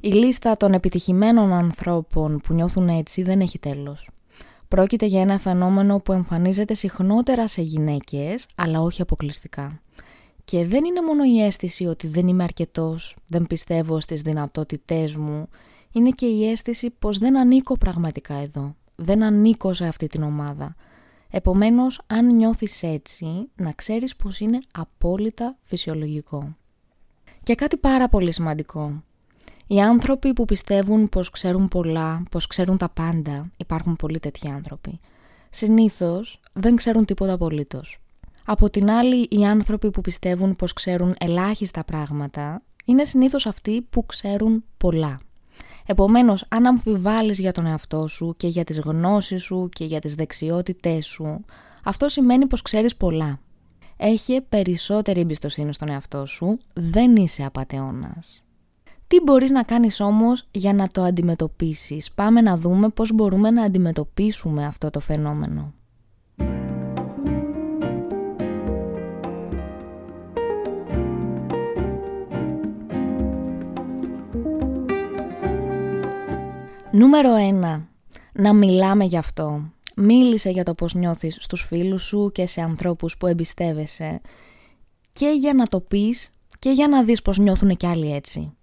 Η 0.00 0.08
λίστα 0.08 0.56
των 0.56 0.72
επιτυχημένων 0.72 1.52
ανθρώπων 1.52 2.38
που 2.38 2.54
νιώθουν 2.54 2.88
έτσι 2.88 3.22
δεν 3.22 3.40
έχει 3.40 3.58
τέλος. 3.58 4.08
Πρόκειται 4.72 5.06
για 5.06 5.20
ένα 5.20 5.38
φαινόμενο 5.38 6.00
που 6.00 6.12
εμφανίζεται 6.12 6.74
συχνότερα 6.74 7.48
σε 7.48 7.62
γυναίκες, 7.62 8.48
αλλά 8.54 8.80
όχι 8.80 9.02
αποκλειστικά. 9.02 9.80
Και 10.44 10.66
δεν 10.66 10.84
είναι 10.84 11.00
μόνο 11.02 11.24
η 11.24 11.44
αίσθηση 11.44 11.86
ότι 11.86 12.06
δεν 12.06 12.28
είμαι 12.28 12.42
αρκετός, 12.42 13.16
δεν 13.26 13.46
πιστεύω 13.46 14.00
στις 14.00 14.22
δυνατότητές 14.22 15.16
μου, 15.16 15.48
είναι 15.92 16.10
και 16.10 16.26
η 16.26 16.50
αίσθηση 16.50 16.90
πως 16.90 17.18
δεν 17.18 17.38
ανήκω 17.38 17.76
πραγματικά 17.78 18.34
εδώ, 18.34 18.76
δεν 18.94 19.22
ανήκω 19.22 19.72
σε 19.74 19.86
αυτή 19.86 20.06
την 20.06 20.22
ομάδα. 20.22 20.74
Επομένως, 21.30 22.00
αν 22.06 22.36
νιώθεις 22.36 22.82
έτσι, 22.82 23.26
να 23.56 23.72
ξέρεις 23.72 24.16
πως 24.16 24.40
είναι 24.40 24.58
απόλυτα 24.72 25.56
φυσιολογικό. 25.62 26.56
Και 27.42 27.54
κάτι 27.54 27.76
πάρα 27.76 28.08
πολύ 28.08 28.32
σημαντικό. 28.32 29.02
Οι 29.72 29.80
άνθρωποι 29.80 30.32
που 30.32 30.44
πιστεύουν 30.44 31.08
πως 31.08 31.30
ξέρουν 31.30 31.68
πολλά, 31.68 32.22
πως 32.30 32.46
ξέρουν 32.46 32.76
τα 32.76 32.88
πάντα, 32.88 33.50
υπάρχουν 33.56 33.96
πολλοί 33.96 34.18
τέτοιοι 34.18 34.48
άνθρωποι, 34.48 35.00
συνήθως 35.50 36.40
δεν 36.52 36.76
ξέρουν 36.76 37.04
τίποτα 37.04 37.32
απολύτως. 37.32 37.98
Από 38.44 38.70
την 38.70 38.90
άλλη, 38.90 39.26
οι 39.30 39.44
άνθρωποι 39.46 39.90
που 39.90 40.00
πιστεύουν 40.00 40.56
πως 40.56 40.72
ξέρουν 40.72 41.14
ελάχιστα 41.18 41.84
πράγματα, 41.84 42.62
είναι 42.84 43.04
συνήθως 43.04 43.46
αυτοί 43.46 43.82
που 43.90 44.06
ξέρουν 44.06 44.64
πολλά. 44.76 45.20
Επομένως, 45.86 46.44
αν 46.48 46.66
αμφιβάλλεις 46.66 47.38
για 47.38 47.52
τον 47.52 47.66
εαυτό 47.66 48.06
σου 48.06 48.34
και 48.36 48.46
για 48.46 48.64
τις 48.64 48.78
γνώσεις 48.78 49.42
σου 49.42 49.68
και 49.72 49.84
για 49.84 50.00
τις 50.00 50.14
δεξιότητές 50.14 51.06
σου, 51.06 51.44
αυτό 51.84 52.08
σημαίνει 52.08 52.46
πως 52.46 52.62
ξέρεις 52.62 52.96
πολλά. 52.96 53.40
Έχει 53.96 54.40
περισσότερη 54.40 55.20
εμπιστοσύνη 55.20 55.74
στον 55.74 55.88
εαυτό 55.88 56.26
σου, 56.26 56.58
δεν 56.72 57.16
είσαι 57.16 57.44
απατεώνας. 57.44 58.42
Τι 59.12 59.20
μπορείς 59.20 59.50
να 59.50 59.62
κάνεις 59.62 60.00
όμως 60.00 60.48
για 60.50 60.72
να 60.72 60.88
το 60.88 61.02
αντιμετωπίσεις; 61.02 62.12
Πάμε 62.12 62.40
να 62.40 62.56
δούμε 62.56 62.88
πώς 62.88 63.12
μπορούμε 63.12 63.50
να 63.50 63.62
αντιμετωπίσουμε 63.62 64.64
αυτό 64.64 64.90
το 64.90 65.00
φαινόμενο. 65.00 65.72
Νούμερο 76.92 77.34
1. 77.34 77.82
Να 78.32 78.52
μιλάμε 78.52 79.04
γι' 79.04 79.16
αυτό. 79.16 79.62
Μίλησε 79.96 80.50
για 80.50 80.64
το 80.64 80.74
πώς 80.74 80.94
νιώθεις 80.94 81.36
στους 81.40 81.62
φίλους 81.62 82.02
σου 82.02 82.30
και 82.34 82.46
σε 82.46 82.60
ανθρώπους 82.60 83.16
που 83.16 83.26
εμπιστεύεσαι 83.26 84.20
και 85.12 85.28
για 85.38 85.54
να 85.54 85.66
το 85.66 85.80
πεις 85.80 86.30
και 86.58 86.70
για 86.70 86.88
να 86.88 87.04
δεις 87.04 87.22
πώς 87.22 87.38
νιώθουν 87.38 87.76
κι 87.76 87.86
άλλοι 87.86 88.14
έτσι. 88.14 88.56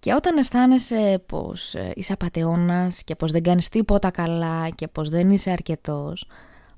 Και 0.00 0.14
όταν 0.14 0.36
αισθάνεσαι 0.36 1.22
πως 1.26 1.74
ε, 1.74 1.92
είσαι 1.94 2.12
απατεώνας 2.12 3.02
και 3.04 3.14
πως 3.14 3.30
δεν 3.30 3.42
κάνεις 3.42 3.68
τίποτα 3.68 4.10
καλά 4.10 4.68
και 4.68 4.88
πως 4.88 5.08
δεν 5.08 5.30
είσαι 5.30 5.50
αρκετός, 5.50 6.26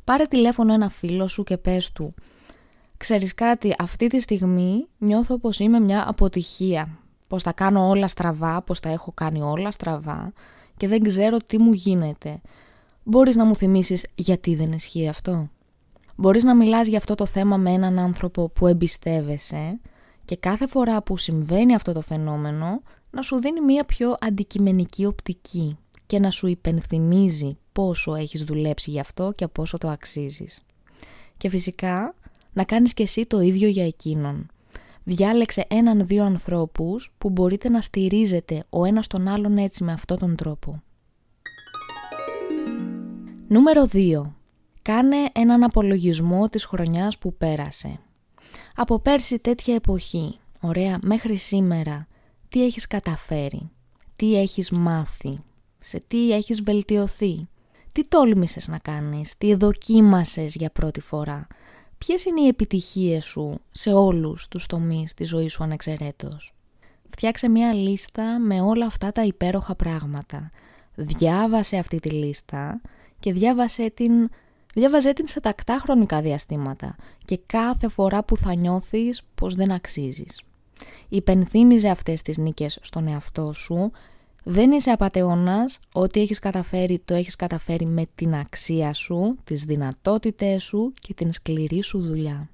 πάρε 0.05 0.25
τηλέφωνο 0.25 0.73
ένα 0.73 0.89
φίλο 0.89 1.27
σου 1.27 1.43
και 1.43 1.57
πες 1.57 1.93
του 1.93 2.15
«Ξέρεις 2.97 3.35
κάτι, 3.35 3.75
αυτή 3.79 4.07
τη 4.07 4.21
στιγμή 4.21 4.87
νιώθω 4.99 5.39
πως 5.39 5.59
είμαι 5.59 5.81
μια 5.81 6.09
αποτυχία, 6.09 6.99
πως 7.27 7.43
τα 7.43 7.53
κάνω 7.53 7.89
όλα 7.89 8.09
στραβά, 8.09 8.63
πως 8.63 8.81
τα 8.81 8.89
έχω 8.89 9.13
κάνει 9.15 9.43
όλα 9.43 9.71
στραβά 9.71 10.33
και 10.77 10.89
δεν 10.89 11.03
ξέρω 11.03 11.37
τι 11.37 11.59
μου 11.59 11.73
γίνεται. 11.73 12.41
Μπορείς 13.03 13.37
να 13.37 13.45
μου 13.45 13.57
θυμίσεις 13.57 14.07
γιατί 14.15 14.55
δεν 14.55 14.73
ισχύει 14.73 15.09
αυτό» 15.09 15.49
Μπορείς 16.17 16.45
να 16.45 16.55
μιλάς 16.55 16.87
για 16.87 16.99
αυτό 16.99 17.15
το 17.15 17.27
θέμα 17.27 17.57
με 17.57 17.71
έναν 17.71 17.99
άνθρωπο 17.99 18.49
που 18.49 18.67
εμπιστεύεσαι 18.67 19.81
και 20.25 20.37
κάθε 20.37 20.67
φορά 20.67 21.03
που 21.03 21.17
συμβαίνει 21.17 21.75
αυτό 21.75 21.93
το 21.93 22.01
φαινόμενο 22.01 22.83
να 23.13 23.23
σου 23.23 23.41
δίνει 23.41 23.61
μια 23.61 23.85
πιο 23.85 24.17
αντικειμενική 24.21 25.05
οπτική 25.07 25.77
και 26.07 26.19
να 26.19 26.31
σου 26.31 26.47
υπενθυμίζει 26.47 27.57
πόσο 27.73 28.15
έχεις 28.15 28.45
δουλέψει 28.45 28.91
γι' 28.91 29.01
αυτό 29.01 29.33
και 29.33 29.49
πόσο 29.49 29.79
το 29.79 29.89
αξίζεις. 29.89 30.63
Και 31.37 31.49
φυσικά 31.49 32.15
να 32.53 32.65
κάνεις 32.65 32.95
και 32.95 33.03
εσύ 33.03 33.27
το 33.27 33.41
ίδιο 33.41 33.69
για 33.69 33.87
εκείνον. 33.87 34.47
Διάλεξε 35.05 35.65
έναν-δύο 35.69 36.25
ανθρώπους 36.25 37.13
που 37.19 37.31
μπορείτε 37.31 37.69
να 37.69 37.81
στηρίζετε 37.81 38.65
ο 38.71 38.85
ένας 38.85 39.07
τον 39.07 39.29
άλλον 39.29 39.57
έτσι 39.59 39.85
με 39.85 39.93
αυτόν 39.93 40.19
τον 40.19 40.37
τρόπο. 40.37 40.83
Νούμερο 43.49 43.89
2. 43.93 44.23
Κάνε 44.83 45.17
έναν 45.33 45.63
απολογισμό 45.63 46.49
της 46.49 46.65
χρονιάς 46.65 47.19
που 47.19 47.35
πέρασε. 47.35 47.99
Από 48.75 48.99
πέρσι 48.99 49.39
τέτοια 49.39 49.75
εποχή, 49.75 50.39
ωραία, 50.61 50.99
μέχρι 51.03 51.37
σήμερα, 51.37 52.07
τι 52.53 52.65
έχεις 52.65 52.87
καταφέρει, 52.87 53.71
τι 54.17 54.37
έχεις 54.37 54.71
μάθει, 54.71 55.39
σε 55.79 56.03
τι 56.09 56.33
έχεις 56.33 56.63
βελτιωθεί, 56.63 57.49
τι 57.93 58.09
τόλμησες 58.09 58.69
να 58.69 58.79
κάνεις, 58.79 59.39
τι 59.39 59.55
δοκίμασες 59.55 60.55
για 60.55 60.71
πρώτη 60.71 61.01
φορά, 61.01 61.47
ποιες 61.99 62.25
είναι 62.25 62.41
οι 62.41 62.47
επιτυχίες 62.47 63.25
σου 63.25 63.61
σε 63.71 63.93
όλους 63.93 64.49
τους 64.49 64.67
τομείς 64.67 65.15
της 65.15 65.29
ζωής 65.29 65.53
σου 65.53 65.63
ανεξαιρέτως. 65.63 66.55
Φτιάξε 67.11 67.49
μια 67.49 67.73
λίστα 67.73 68.39
με 68.39 68.61
όλα 68.61 68.87
αυτά 68.87 69.13
τα 69.13 69.25
υπέροχα 69.25 69.75
πράγματα. 69.75 70.51
Διάβασε 70.95 71.77
αυτή 71.77 72.01
τη 72.01 72.11
λίστα 72.11 72.81
και 73.19 73.33
διάβασε 73.33 73.91
την, 73.91 74.29
διάβαζε 74.75 75.13
την 75.13 75.27
σε 75.27 75.41
τακτά 75.41 75.79
χρονικά 75.83 76.21
διαστήματα 76.21 76.97
και 77.25 77.41
κάθε 77.47 77.89
φορά 77.89 78.25
που 78.25 78.37
θα 78.37 78.55
νιώθεις 78.55 79.23
πως 79.35 79.55
δεν 79.55 79.71
αξίζεις 79.71 80.43
υπενθύμιζε 81.09 81.89
αυτές 81.89 82.23
τις 82.23 82.39
νίκες 82.39 82.79
στον 82.83 83.09
εαυτό 83.09 83.53
σου. 83.53 83.91
Δεν 84.45 84.71
είσαι 84.71 84.91
απατεώνας, 84.91 85.79
ό,τι 85.93 86.21
έχεις 86.21 86.39
καταφέρει 86.39 87.03
το 87.05 87.15
έχεις 87.15 87.37
καταφέρει 87.37 87.87
με 87.87 88.07
την 88.15 88.35
αξία 88.35 88.93
σου, 88.93 89.37
τις 89.45 89.65
δυνατότητες 89.65 90.63
σου 90.63 90.93
και 91.01 91.15
την 91.15 91.33
σκληρή 91.33 91.83
σου 91.83 92.01
δουλειά. 92.01 92.49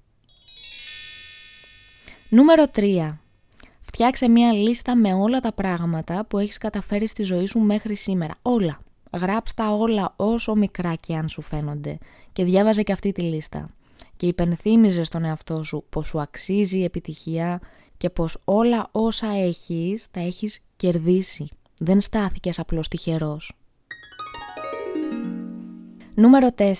Νούμερο 2.28 2.64
3. 2.74 3.18
Φτιάξε 3.80 4.28
μια 4.28 4.52
λίστα 4.52 4.96
με 4.96 5.14
όλα 5.14 5.40
τα 5.40 5.52
πράγματα 5.52 6.24
που 6.28 6.38
έχεις 6.38 6.58
καταφέρει 6.58 7.06
στη 7.06 7.22
ζωή 7.22 7.46
σου 7.46 7.58
μέχρι 7.58 7.94
σήμερα. 7.94 8.34
Όλα. 8.42 8.80
Γράψ 9.12 9.54
τα 9.54 9.70
όλα 9.70 10.12
όσο 10.16 10.54
μικρά 10.54 10.94
και 10.94 11.16
αν 11.16 11.28
σου 11.28 11.42
φαίνονται 11.42 11.98
και 12.32 12.44
διάβαζε 12.44 12.82
και 12.82 12.92
αυτή 12.92 13.12
τη 13.12 13.22
λίστα. 13.22 13.68
Και 14.16 14.26
υπενθύμιζε 14.26 15.04
στον 15.04 15.24
εαυτό 15.24 15.62
σου 15.62 15.84
πως 15.88 16.06
σου 16.06 16.20
αξίζει 16.20 16.78
η 16.78 16.84
επιτυχία 16.84 17.60
και 17.98 18.10
πως 18.10 18.38
όλα 18.44 18.88
όσα 18.92 19.26
έχεις 19.26 20.08
τα 20.10 20.20
έχεις 20.20 20.64
κερδίσει. 20.76 21.48
Δεν 21.78 22.00
στάθηκες 22.00 22.58
απλώς 22.58 22.88
τυχερός. 22.88 23.52
Νούμερο 26.14 26.48
4. 26.54 26.72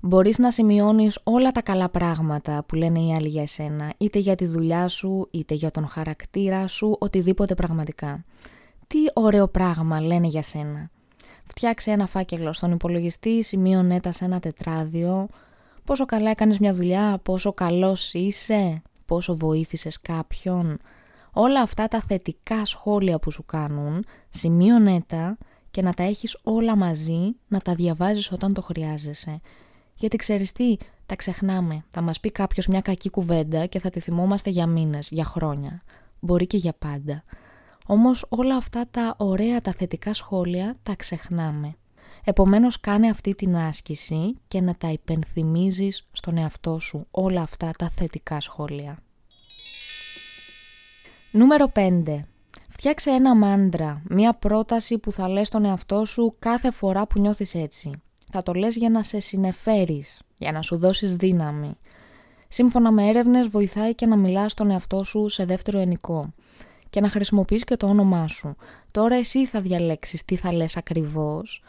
Μπορείς 0.00 0.38
να 0.38 0.50
σημειώνεις 0.50 1.18
όλα 1.22 1.50
τα 1.50 1.62
καλά 1.62 1.88
πράγματα 1.88 2.64
που 2.66 2.74
λένε 2.74 3.00
οι 3.00 3.14
άλλοι 3.14 3.28
για 3.28 3.42
εσένα, 3.42 3.92
είτε 3.98 4.18
για 4.18 4.34
τη 4.34 4.46
δουλειά 4.46 4.88
σου, 4.88 5.28
είτε 5.30 5.54
για 5.54 5.70
τον 5.70 5.86
χαρακτήρα 5.86 6.66
σου, 6.66 6.96
οτιδήποτε 7.00 7.54
πραγματικά. 7.54 8.24
Τι 8.86 8.98
ωραίο 9.12 9.48
πράγμα 9.48 10.00
λένε 10.00 10.26
για 10.26 10.42
σένα. 10.42 10.90
Φτιάξε 11.44 11.90
ένα 11.90 12.06
φάκελο 12.06 12.52
στον 12.52 12.72
υπολογιστή, 12.72 13.42
σημείωνε 13.42 14.00
τα 14.00 14.12
σε 14.12 14.24
ένα 14.24 14.40
τετράδιο, 14.40 15.28
πόσο 15.84 16.04
καλά 16.04 16.30
έκανες 16.30 16.58
μια 16.58 16.74
δουλειά, 16.74 17.20
πόσο 17.22 17.52
καλός 17.52 18.12
είσαι, 18.14 18.82
πόσο 19.12 19.36
βοήθησες 19.36 20.00
κάποιον. 20.00 20.78
Όλα 21.32 21.60
αυτά 21.60 21.88
τα 21.88 22.00
θετικά 22.00 22.64
σχόλια 22.64 23.18
που 23.18 23.30
σου 23.30 23.44
κάνουν, 23.44 24.04
σημείωνε 24.30 25.00
τα 25.06 25.38
και 25.70 25.82
να 25.82 25.94
τα 25.94 26.02
έχεις 26.02 26.38
όλα 26.42 26.76
μαζί, 26.76 27.36
να 27.48 27.60
τα 27.60 27.74
διαβάζεις 27.74 28.32
όταν 28.32 28.54
το 28.54 28.62
χρειάζεσαι. 28.62 29.40
Γιατί 29.94 30.16
ξέρεις 30.16 30.52
τι, 30.52 30.76
τα 31.06 31.16
ξεχνάμε. 31.16 31.84
Θα 31.90 32.00
μας 32.00 32.20
πει 32.20 32.30
κάποιος 32.30 32.66
μια 32.66 32.80
κακή 32.80 33.10
κουβέντα 33.10 33.66
και 33.66 33.80
θα 33.80 33.90
τη 33.90 34.00
θυμόμαστε 34.00 34.50
για 34.50 34.66
μήνες, 34.66 35.08
για 35.10 35.24
χρόνια. 35.24 35.82
Μπορεί 36.20 36.46
και 36.46 36.56
για 36.56 36.74
πάντα. 36.78 37.22
Όμως 37.86 38.26
όλα 38.28 38.56
αυτά 38.56 38.84
τα 38.90 39.14
ωραία, 39.18 39.60
τα 39.60 39.72
θετικά 39.72 40.14
σχόλια 40.14 40.76
τα 40.82 40.94
ξεχνάμε. 40.96 41.76
Επομένως 42.24 42.80
κάνε 42.80 43.08
αυτή 43.08 43.34
την 43.34 43.56
άσκηση 43.56 44.36
και 44.48 44.60
να 44.60 44.74
τα 44.74 44.88
υπενθυμίζεις 44.88 46.08
στον 46.12 46.36
εαυτό 46.36 46.78
σου 46.78 47.06
όλα 47.10 47.42
αυτά 47.42 47.70
τα 47.78 47.90
θετικά 47.90 48.40
σχόλια. 48.40 48.98
Νούμερο 51.30 51.72
5. 51.74 52.20
Φτιάξε 52.68 53.10
ένα 53.10 53.36
μάντρα, 53.36 54.02
μία 54.08 54.32
πρόταση 54.32 54.98
που 54.98 55.12
θα 55.12 55.28
λες 55.28 55.46
στον 55.46 55.64
εαυτό 55.64 56.04
σου 56.04 56.34
κάθε 56.38 56.70
φορά 56.70 57.06
που 57.06 57.20
νιώθεις 57.20 57.54
έτσι. 57.54 57.90
Θα 58.30 58.42
το 58.42 58.52
λες 58.52 58.76
για 58.76 58.90
να 58.90 59.02
σε 59.02 59.20
συνεφέρεις, 59.20 60.20
για 60.38 60.52
να 60.52 60.62
σου 60.62 60.76
δώσεις 60.76 61.16
δύναμη. 61.16 61.76
Σύμφωνα 62.48 62.90
με 62.90 63.08
έρευνες 63.08 63.46
βοηθάει 63.46 63.94
και 63.94 64.06
να 64.06 64.16
μιλάς 64.16 64.52
στον 64.52 64.70
εαυτό 64.70 65.02
σου 65.02 65.28
σε 65.28 65.44
δεύτερο 65.44 65.78
ενικό 65.78 66.32
και 66.90 67.00
να 67.00 67.08
χρησιμοποιείς 67.08 67.64
και 67.64 67.76
το 67.76 67.86
όνομά 67.86 68.28
σου. 68.28 68.56
Τώρα 68.90 69.16
εσύ 69.16 69.46
θα 69.46 69.60
διαλέξεις 69.60 70.24
τι 70.24 70.36
θα 70.36 70.52
λες 70.52 70.76
ακριβώς. 70.76 71.62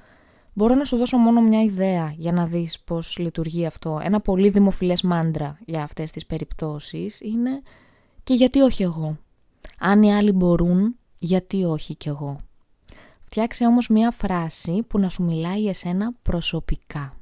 Μπορώ 0.53 0.75
να 0.75 0.85
σου 0.85 0.97
δώσω 0.97 1.17
μόνο 1.17 1.41
μια 1.41 1.61
ιδέα 1.61 2.13
για 2.17 2.31
να 2.31 2.45
δεις 2.45 2.79
πώς 2.79 3.17
λειτουργεί 3.17 3.65
αυτό. 3.65 3.99
Ένα 4.03 4.19
πολύ 4.19 4.49
δημοφιλές 4.49 5.01
μάντρα 5.01 5.57
για 5.65 5.83
αυτές 5.83 6.11
τις 6.11 6.25
περιπτώσεις 6.25 7.19
είναι 7.21 7.61
«Και 8.23 8.33
γιατί 8.33 8.59
όχι 8.61 8.83
εγώ» 8.83 9.17
Αν 9.79 10.03
οι 10.03 10.13
άλλοι 10.13 10.31
μπορούν, 10.31 10.95
γιατί 11.17 11.63
όχι 11.63 11.95
κι 11.95 12.09
εγώ; 12.09 12.39
Φτιάξε 13.21 13.65
όμως 13.65 13.87
μία 13.87 14.11
φράση 14.11 14.83
που 14.87 14.99
να 14.99 15.09
σου 15.09 15.23
μιλάει 15.23 15.67
εσένα 15.67 16.13
προσωπικά. 16.21 17.17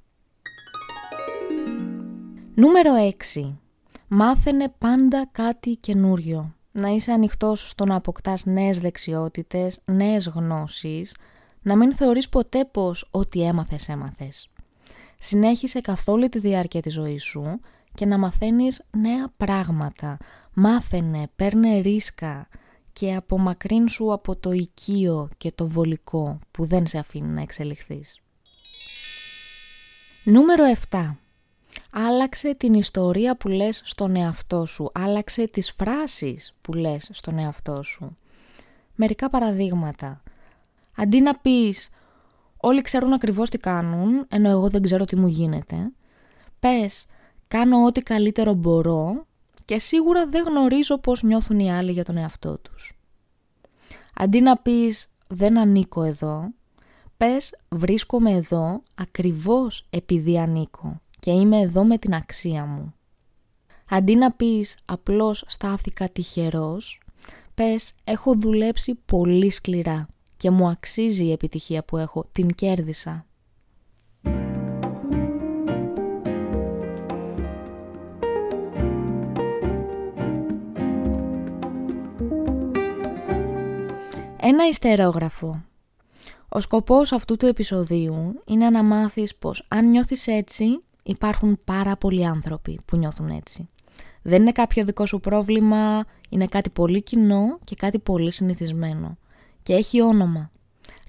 Νούμερο 2.56 2.92
6. 3.34 3.54
Μάθαινε 4.08 4.74
πάντα 4.78 5.28
κάτι 5.32 5.76
καινούριο. 5.76 6.56
Να 6.72 6.90
είσαι 6.90 7.12
ανοιχτός 7.12 7.70
στο 7.70 7.86
να 7.86 7.96
αποκτάς 7.96 8.46
νέες 8.46 8.80
δεξιότητες, 8.80 9.80
νέες 9.86 10.28
γνώσεις, 10.28 11.16
να 11.62 11.76
μην 11.76 11.96
θεωρείς 11.96 12.30
ποτέ 12.30 12.66
πως 12.66 13.08
ό,τι 13.12 13.42
έμαθες 13.44 13.90
έμαθες. 13.90 14.50
Συνέχισε 15.20 15.82
καθ' 15.82 16.08
όλη 16.08 16.30
τη 16.30 16.40
διάρκεια 16.40 16.82
της 16.82 16.94
ζωής 16.94 17.24
σου 17.24 17.60
και 17.94 18.06
να 18.06 18.18
μαθαίνεις 18.18 18.84
νέα 18.98 19.34
πράγματα, 19.38 20.18
Μάθαινε, 20.54 21.30
παίρνε 21.36 21.80
ρίσκα 21.80 22.48
και 22.94 23.16
απομακρύνσου 23.16 24.14
από 24.14 24.36
το 24.36 24.52
οικείο 24.52 25.30
και 25.38 25.52
το 25.52 25.68
βολικό 25.68 26.40
που 26.52 26.66
δεν 26.66 26.88
σε 26.88 26.98
αφήνει 26.98 27.28
να 27.28 27.42
εξελιχθείς. 27.42 28.20
Νούμερο 30.24 30.64
7. 30.90 31.16
Άλλαξε 31.92 32.56
την 32.56 32.74
ιστορία 32.74 33.38
που 33.38 33.48
λες 33.48 33.82
στον 33.86 34.16
εαυτό 34.16 34.66
σου. 34.66 34.92
Άλλαξε 34.94 35.48
τις 35.48 35.72
φράσεις 35.72 36.56
που 36.62 36.74
λες 36.74 37.10
στον 37.14 37.38
εαυτό 37.38 37.84
σου. 37.84 38.18
Μερικά 38.96 39.30
παραδείγματα. 39.30 40.24
Αντί 40.96 41.22
να 41.22 41.36
πεις 41.36 41.90
«Όλοι 42.58 42.82
ξέρουν 42.82 43.14
ακριβώς 43.14 43.50
τι 43.50 43.58
κάνουν, 43.58 44.26
ενώ 44.30 44.50
εγώ 44.50 44.70
δεν 44.70 44.82
ξέρω 44.82 45.06
τι 45.06 45.16
μου 45.16 45.28
γίνεται», 45.28 45.92
πες 46.60 47.06
«Κάνω 47.48 47.86
ό,τι 47.86 48.02
καλύτερο 48.02 48.54
μπορώ 48.54 49.26
και 49.66 49.80
σίγουρα 49.80 50.28
δεν 50.28 50.46
γνωρίζω 50.48 50.98
πώς 50.98 51.24
νιώθουν 51.24 51.60
οι 51.60 51.72
άλλοι 51.72 51.92
για 51.92 52.04
τον 52.04 52.18
εαυτό 52.18 52.58
τους. 52.58 53.00
Αντί 54.16 54.42
να 54.42 54.58
πεις 54.58 55.10
«δεν 55.28 55.58
ανήκω 55.58 56.04
εδώ», 56.04 56.50
πες 57.18 57.60
«βρίσκομαι 57.70 58.32
εδώ 58.32 58.84
ακριβώς 58.96 59.86
επειδή 59.90 60.40
ανήκω 60.40 61.02
και 61.20 61.32
είμαι 61.32 61.60
εδώ 61.60 61.84
με 61.84 61.98
την 61.98 62.14
αξία 62.14 62.66
μου». 62.66 62.94
Αντί 63.90 64.16
να 64.16 64.32
πεις 64.32 64.78
«απλώς 64.86 65.44
στάθηκα 65.48 66.10
τυχερός», 66.10 67.02
πες 67.56 67.94
«έχω 68.04 68.36
δουλέψει 68.36 68.96
πολύ 69.06 69.52
σκληρά 69.52 70.08
και 70.42 70.50
μου 70.50 70.68
αξίζει 70.68 71.26
η 71.26 71.32
επιτυχία 71.32 71.84
που 71.84 71.98
έχω, 71.98 72.26
την 72.32 72.54
κέρδισα». 72.54 73.26
Ένα 84.44 84.68
ιστερόγραφο. 84.70 85.64
Ο 86.50 86.60
σκοπός 86.60 87.12
αυτού 87.12 87.38
του 87.38 87.46
επεισοδίου 87.46 88.42
είναι 88.46 88.70
να 88.70 88.84
μάθεις 88.84 89.36
πως 89.36 89.66
αν 89.68 89.90
νιώθεις 89.90 90.28
έτσι 90.28 90.84
υπάρχουν 91.04 91.60
πάρα 91.64 91.98
πολλοί 91.98 92.26
άνθρωποι 92.26 92.80
που 92.86 92.98
νιώθουν 92.98 93.30
έτσι. 93.30 93.70
Δεν 94.22 94.42
είναι 94.42 94.52
κάποιο 94.52 94.86
δικό 94.86 95.06
σου 95.06 95.20
πρόβλημα, 95.20 96.04
είναι 96.30 96.46
κάτι 96.46 96.70
πολύ 96.70 97.04
κοινό 97.04 97.60
και 97.64 97.76
κάτι 97.76 98.00
πολύ 98.00 98.32
συνηθισμένο. 98.32 99.18
Και 99.64 99.74
έχει 99.74 100.02
όνομα. 100.02 100.52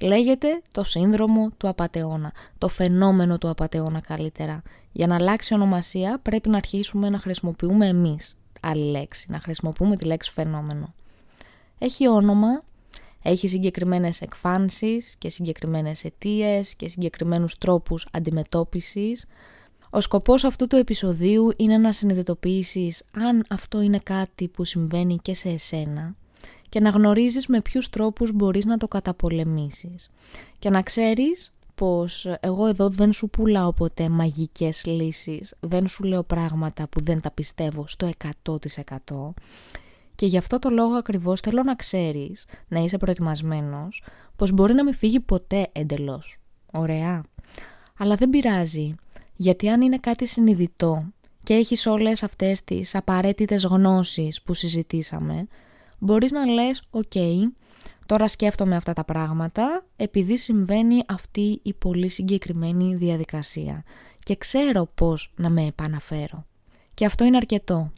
Λέγεται 0.00 0.62
το 0.72 0.84
σύνδρομο 0.84 1.50
του 1.56 1.68
απατεώνα, 1.68 2.32
το 2.58 2.68
φαινόμενο 2.68 3.38
του 3.38 3.48
απατεώνα 3.48 4.00
καλύτερα. 4.00 4.62
Για 4.92 5.06
να 5.06 5.14
αλλάξει 5.14 5.54
ονομασία 5.54 6.18
πρέπει 6.22 6.48
να 6.48 6.56
αρχίσουμε 6.56 7.08
να 7.10 7.18
χρησιμοποιούμε 7.18 7.86
εμείς 7.86 8.36
άλλη 8.60 8.90
λέξη, 8.90 9.30
να 9.30 9.38
χρησιμοποιούμε 9.38 9.96
τη 9.96 10.04
λέξη 10.04 10.30
φαινόμενο. 10.30 10.94
Έχει 11.78 12.08
όνομα 12.08 12.62
έχει 13.22 13.48
συγκεκριμένες 13.48 14.20
εκφάνσεις 14.20 15.16
και 15.18 15.30
συγκεκριμένες 15.30 16.04
αιτίες 16.04 16.74
και 16.74 16.88
συγκεκριμένους 16.88 17.58
τρόπους 17.58 18.06
αντιμετώπισης. 18.12 19.26
Ο 19.90 20.00
σκοπός 20.00 20.44
αυτού 20.44 20.66
του 20.66 20.76
επεισοδίου 20.76 21.52
είναι 21.56 21.78
να 21.78 21.92
συνειδητοποιήσεις 21.92 23.02
αν 23.12 23.44
αυτό 23.48 23.80
είναι 23.80 23.98
κάτι 23.98 24.48
που 24.48 24.64
συμβαίνει 24.64 25.18
και 25.22 25.34
σε 25.34 25.48
εσένα 25.48 26.16
και 26.72 26.80
να 26.80 26.90
γνωρίζεις 26.90 27.46
με 27.46 27.60
ποιους 27.60 27.90
τρόπους 27.90 28.32
μπορείς 28.32 28.64
να 28.64 28.76
το 28.76 28.88
καταπολεμήσεις. 28.88 30.10
Και 30.58 30.70
να 30.70 30.82
ξέρεις 30.82 31.52
πως 31.74 32.26
εγώ 32.40 32.66
εδώ 32.66 32.88
δεν 32.88 33.12
σου 33.12 33.30
πουλάω 33.30 33.72
ποτέ 33.72 34.08
μαγικές 34.08 34.84
λύσεις, 34.84 35.54
δεν 35.60 35.88
σου 35.88 36.04
λέω 36.04 36.22
πράγματα 36.22 36.88
που 36.88 37.02
δεν 37.02 37.20
τα 37.20 37.30
πιστεύω 37.30 37.84
στο 37.86 38.10
100% 38.44 39.34
και 40.14 40.26
γι' 40.26 40.36
αυτό 40.36 40.58
το 40.58 40.70
λόγο 40.70 40.94
ακριβώς 40.94 41.40
θέλω 41.40 41.62
να 41.62 41.74
ξέρεις, 41.74 42.46
να 42.68 42.80
είσαι 42.80 42.98
προετοιμασμένος, 42.98 44.02
πως 44.36 44.50
μπορεί 44.50 44.74
να 44.74 44.84
μην 44.84 44.94
φύγει 44.94 45.20
ποτέ 45.20 45.68
εντελώς. 45.72 46.38
Ωραία. 46.72 47.22
Αλλά 47.98 48.14
δεν 48.14 48.30
πειράζει, 48.30 48.94
γιατί 49.36 49.68
αν 49.68 49.80
είναι 49.80 49.98
κάτι 49.98 50.26
συνειδητό 50.26 51.06
και 51.42 51.54
έχεις 51.54 51.86
όλες 51.86 52.22
αυτές 52.22 52.64
τις 52.64 52.94
απαραίτητες 52.94 53.64
γνώσεις 53.64 54.42
που 54.42 54.54
συζητήσαμε, 54.54 55.46
μπορείς 56.02 56.30
να 56.32 56.46
λες 56.46 56.82
«ΟΚ, 56.90 57.12
τώρα 58.06 58.28
σκέφτομαι 58.28 58.76
αυτά 58.76 58.92
τα 58.92 59.04
πράγματα 59.04 59.84
επειδή 59.96 60.38
συμβαίνει 60.38 61.02
αυτή 61.08 61.60
η 61.62 61.74
πολύ 61.74 62.08
συγκεκριμένη 62.08 62.94
διαδικασία 62.94 63.84
και 64.22 64.36
ξέρω 64.36 64.88
πώς 64.94 65.32
να 65.36 65.50
με 65.50 65.66
επαναφέρω». 65.66 66.44
Και 66.94 67.04
αυτό 67.04 67.24
είναι 67.24 67.36
αρκετό. 67.36 67.92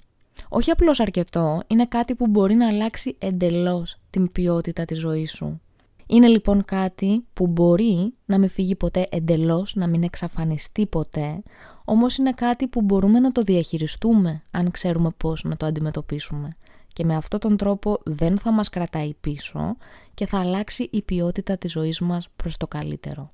Όχι 0.48 0.70
απλώς 0.70 1.00
αρκετό, 1.00 1.62
είναι 1.66 1.86
κάτι 1.86 2.14
που 2.14 2.26
μπορεί 2.26 2.54
να 2.54 2.68
αλλάξει 2.68 3.16
εντελώς 3.18 4.00
την 4.10 4.32
ποιότητα 4.32 4.84
της 4.84 4.98
ζωής 4.98 5.32
σου. 5.32 5.60
Είναι 6.06 6.26
λοιπόν 6.26 6.64
κάτι 6.64 7.24
που 7.32 7.46
μπορεί 7.46 8.14
να 8.24 8.38
μην 8.38 8.48
φύγει 8.48 8.74
ποτέ 8.74 9.06
εντελώς, 9.10 9.74
να 9.74 9.86
μην 9.86 10.02
εξαφανιστεί 10.02 10.86
ποτέ, 10.86 11.42
όμως 11.84 12.16
είναι 12.16 12.32
κάτι 12.32 12.66
που 12.66 12.82
μπορούμε 12.82 13.20
να 13.20 13.32
το 13.32 13.42
διαχειριστούμε 13.42 14.42
αν 14.50 14.70
ξέρουμε 14.70 15.10
πώς 15.16 15.44
να 15.44 15.56
το 15.56 15.66
αντιμετωπίσουμε. 15.66 16.56
Και 16.94 17.04
με 17.04 17.16
αυτόν 17.16 17.40
τον 17.40 17.56
τρόπο 17.56 18.00
δεν 18.04 18.38
θα 18.38 18.52
μας 18.52 18.68
κρατάει 18.68 19.14
πίσω 19.20 19.76
και 20.14 20.26
θα 20.26 20.38
αλλάξει 20.38 20.88
η 20.92 21.02
ποιότητα 21.02 21.56
της 21.56 21.72
ζωής 21.72 22.00
μας 22.00 22.28
προς 22.36 22.56
το 22.56 22.66
καλύτερο. 22.66 23.30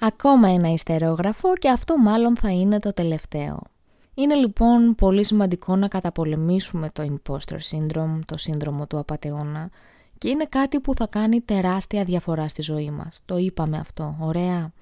Ακόμα 0.00 0.48
ένα 0.48 0.72
ιστερόγραφο 0.72 1.54
και 1.54 1.70
αυτό 1.70 1.98
μάλλον 1.98 2.36
θα 2.36 2.50
είναι 2.50 2.78
το 2.78 2.92
τελευταίο. 2.92 3.62
Είναι 4.14 4.34
λοιπόν 4.34 4.94
πολύ 4.94 5.24
σημαντικό 5.24 5.76
να 5.76 5.88
καταπολεμήσουμε 5.88 6.88
το 6.92 7.02
imposter 7.02 7.58
syndrome, 7.70 8.18
το 8.26 8.36
σύνδρομο 8.36 8.86
του 8.86 8.98
απατεώνα 8.98 9.70
και 10.18 10.28
είναι 10.28 10.44
κάτι 10.44 10.80
που 10.80 10.94
θα 10.94 11.06
κάνει 11.06 11.40
τεράστια 11.40 12.04
διαφορά 12.04 12.48
στη 12.48 12.62
ζωή 12.62 12.90
μας. 12.90 13.20
Το 13.24 13.36
είπαμε 13.36 13.78
αυτό, 13.78 14.16
ωραία. 14.20 14.72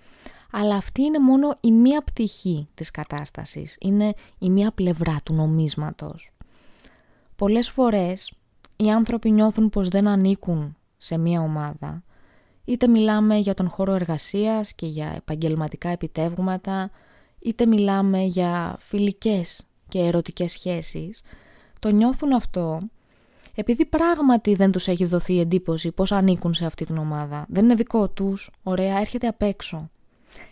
Αλλά 0.52 0.74
αυτή 0.74 1.02
είναι 1.02 1.18
μόνο 1.18 1.56
η 1.60 1.72
μία 1.72 2.02
πτυχή 2.02 2.68
της 2.74 2.90
κατάστασης, 2.90 3.76
είναι 3.80 4.14
η 4.38 4.50
μία 4.50 4.70
πλευρά 4.70 5.16
του 5.22 5.34
νομίσματος. 5.34 6.30
Πολλές 7.36 7.70
φορές 7.70 8.32
οι 8.76 8.90
άνθρωποι 8.90 9.30
νιώθουν 9.30 9.68
πως 9.70 9.88
δεν 9.88 10.08
ανήκουν 10.08 10.76
σε 10.96 11.18
μία 11.18 11.40
ομάδα, 11.40 12.02
είτε 12.64 12.86
μιλάμε 12.86 13.36
για 13.36 13.54
τον 13.54 13.68
χώρο 13.68 13.94
εργασίας 13.94 14.72
και 14.72 14.86
για 14.86 15.12
επαγγελματικά 15.16 15.88
επιτεύγματα, 15.88 16.90
είτε 17.38 17.66
μιλάμε 17.66 18.22
για 18.22 18.76
φιλικές 18.80 19.66
και 19.88 19.98
ερωτικές 19.98 20.52
σχέσεις, 20.52 21.22
το 21.80 21.90
νιώθουν 21.90 22.32
αυτό 22.32 22.80
επειδή 23.54 23.84
πράγματι 23.86 24.54
δεν 24.54 24.70
τους 24.70 24.88
έχει 24.88 25.04
δοθεί 25.04 25.40
εντύπωση 25.40 25.92
πως 25.92 26.12
ανήκουν 26.12 26.54
σε 26.54 26.64
αυτή 26.64 26.84
την 26.84 26.96
ομάδα. 26.96 27.46
Δεν 27.48 27.64
είναι 27.64 27.74
δικό 27.74 28.08
τους, 28.08 28.50
ωραία, 28.62 28.98
έρχεται 28.98 29.26
απ' 29.26 29.42
έξω. 29.42 29.90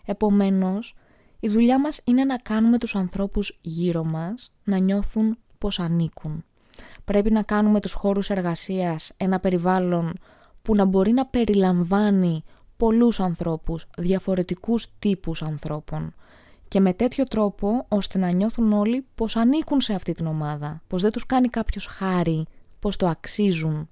Επομένως, 0.04 0.94
η 1.40 1.48
δουλειά 1.48 1.80
μας 1.80 2.00
είναι 2.04 2.24
να 2.24 2.36
κάνουμε 2.36 2.78
τους 2.78 2.94
ανθρώπους 2.94 3.58
γύρω 3.60 4.04
μας 4.04 4.52
να 4.64 4.76
νιώθουν 4.76 5.38
πως 5.58 5.80
ανήκουν. 5.80 6.44
Πρέπει 7.04 7.30
να 7.30 7.42
κάνουμε 7.42 7.80
τους 7.80 7.92
χώρους 7.92 8.30
εργασίας 8.30 9.12
ένα 9.16 9.40
περιβάλλον 9.40 10.12
που 10.62 10.74
να 10.74 10.84
μπορεί 10.84 11.12
να 11.12 11.26
περιλαμβάνει 11.26 12.42
πολλούς 12.76 13.20
ανθρώπους, 13.20 13.86
διαφορετικούς 13.98 14.86
τύπους 14.98 15.42
ανθρώπων 15.42 16.14
και 16.68 16.80
με 16.80 16.92
τέτοιο 16.92 17.24
τρόπο 17.24 17.84
ώστε 17.88 18.18
να 18.18 18.30
νιώθουν 18.30 18.72
όλοι 18.72 19.06
πως 19.14 19.36
ανήκουν 19.36 19.80
σε 19.80 19.94
αυτή 19.94 20.12
την 20.12 20.26
ομάδα, 20.26 20.82
πως 20.86 21.02
δεν 21.02 21.10
τους 21.10 21.26
κάνει 21.26 21.48
κάποιος 21.48 21.86
χάρη, 21.86 22.46
πως 22.78 22.96
το 22.96 23.08
αξίζουν. 23.08 23.88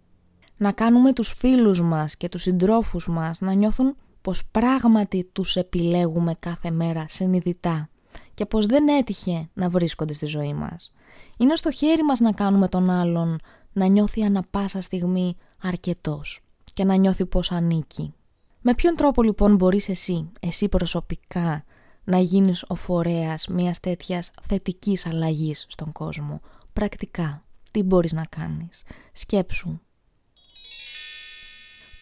Να 0.56 0.72
κάνουμε 0.72 1.12
τους 1.12 1.34
φίλους 1.38 1.80
μας 1.80 2.16
και 2.16 2.28
τους 2.28 2.42
συντρόφους 2.42 3.08
μας 3.08 3.40
να 3.40 3.52
νιώθουν 3.52 3.96
πως 4.24 4.44
πράγματι 4.50 5.28
τους 5.32 5.56
επιλέγουμε 5.56 6.34
κάθε 6.40 6.70
μέρα 6.70 7.06
συνειδητά 7.08 7.88
και 8.34 8.46
πως 8.46 8.66
δεν 8.66 8.88
έτυχε 8.88 9.48
να 9.54 9.68
βρίσκονται 9.68 10.12
στη 10.12 10.26
ζωή 10.26 10.54
μας. 10.54 10.92
Είναι 11.38 11.56
στο 11.56 11.70
χέρι 11.70 12.02
μας 12.02 12.20
να 12.20 12.32
κάνουμε 12.32 12.68
τον 12.68 12.90
άλλον 12.90 13.38
να 13.72 13.86
νιώθει 13.86 14.24
ανα 14.24 14.42
πάσα 14.50 14.80
στιγμή 14.80 15.36
αρκετός 15.62 16.40
και 16.74 16.84
να 16.84 16.94
νιώθει 16.94 17.26
πως 17.26 17.52
ανήκει. 17.52 18.14
Με 18.60 18.74
ποιον 18.74 18.96
τρόπο 18.96 19.22
λοιπόν 19.22 19.56
μπορείς 19.56 19.88
εσύ, 19.88 20.30
εσύ 20.40 20.68
προσωπικά, 20.68 21.64
να 22.04 22.18
γίνεις 22.18 22.64
ο 22.68 22.74
φορέας 22.74 23.46
μιας 23.46 23.80
τέτοιας 23.80 24.30
θετικής 24.42 25.06
αλλαγής 25.06 25.66
στον 25.68 25.92
κόσμο; 25.92 26.40
Πρακτικά, 26.72 27.44
τι 27.70 27.82
μπορείς 27.82 28.12
να 28.12 28.24
κάνεις; 28.24 28.82
Σκέψου. 29.12 29.80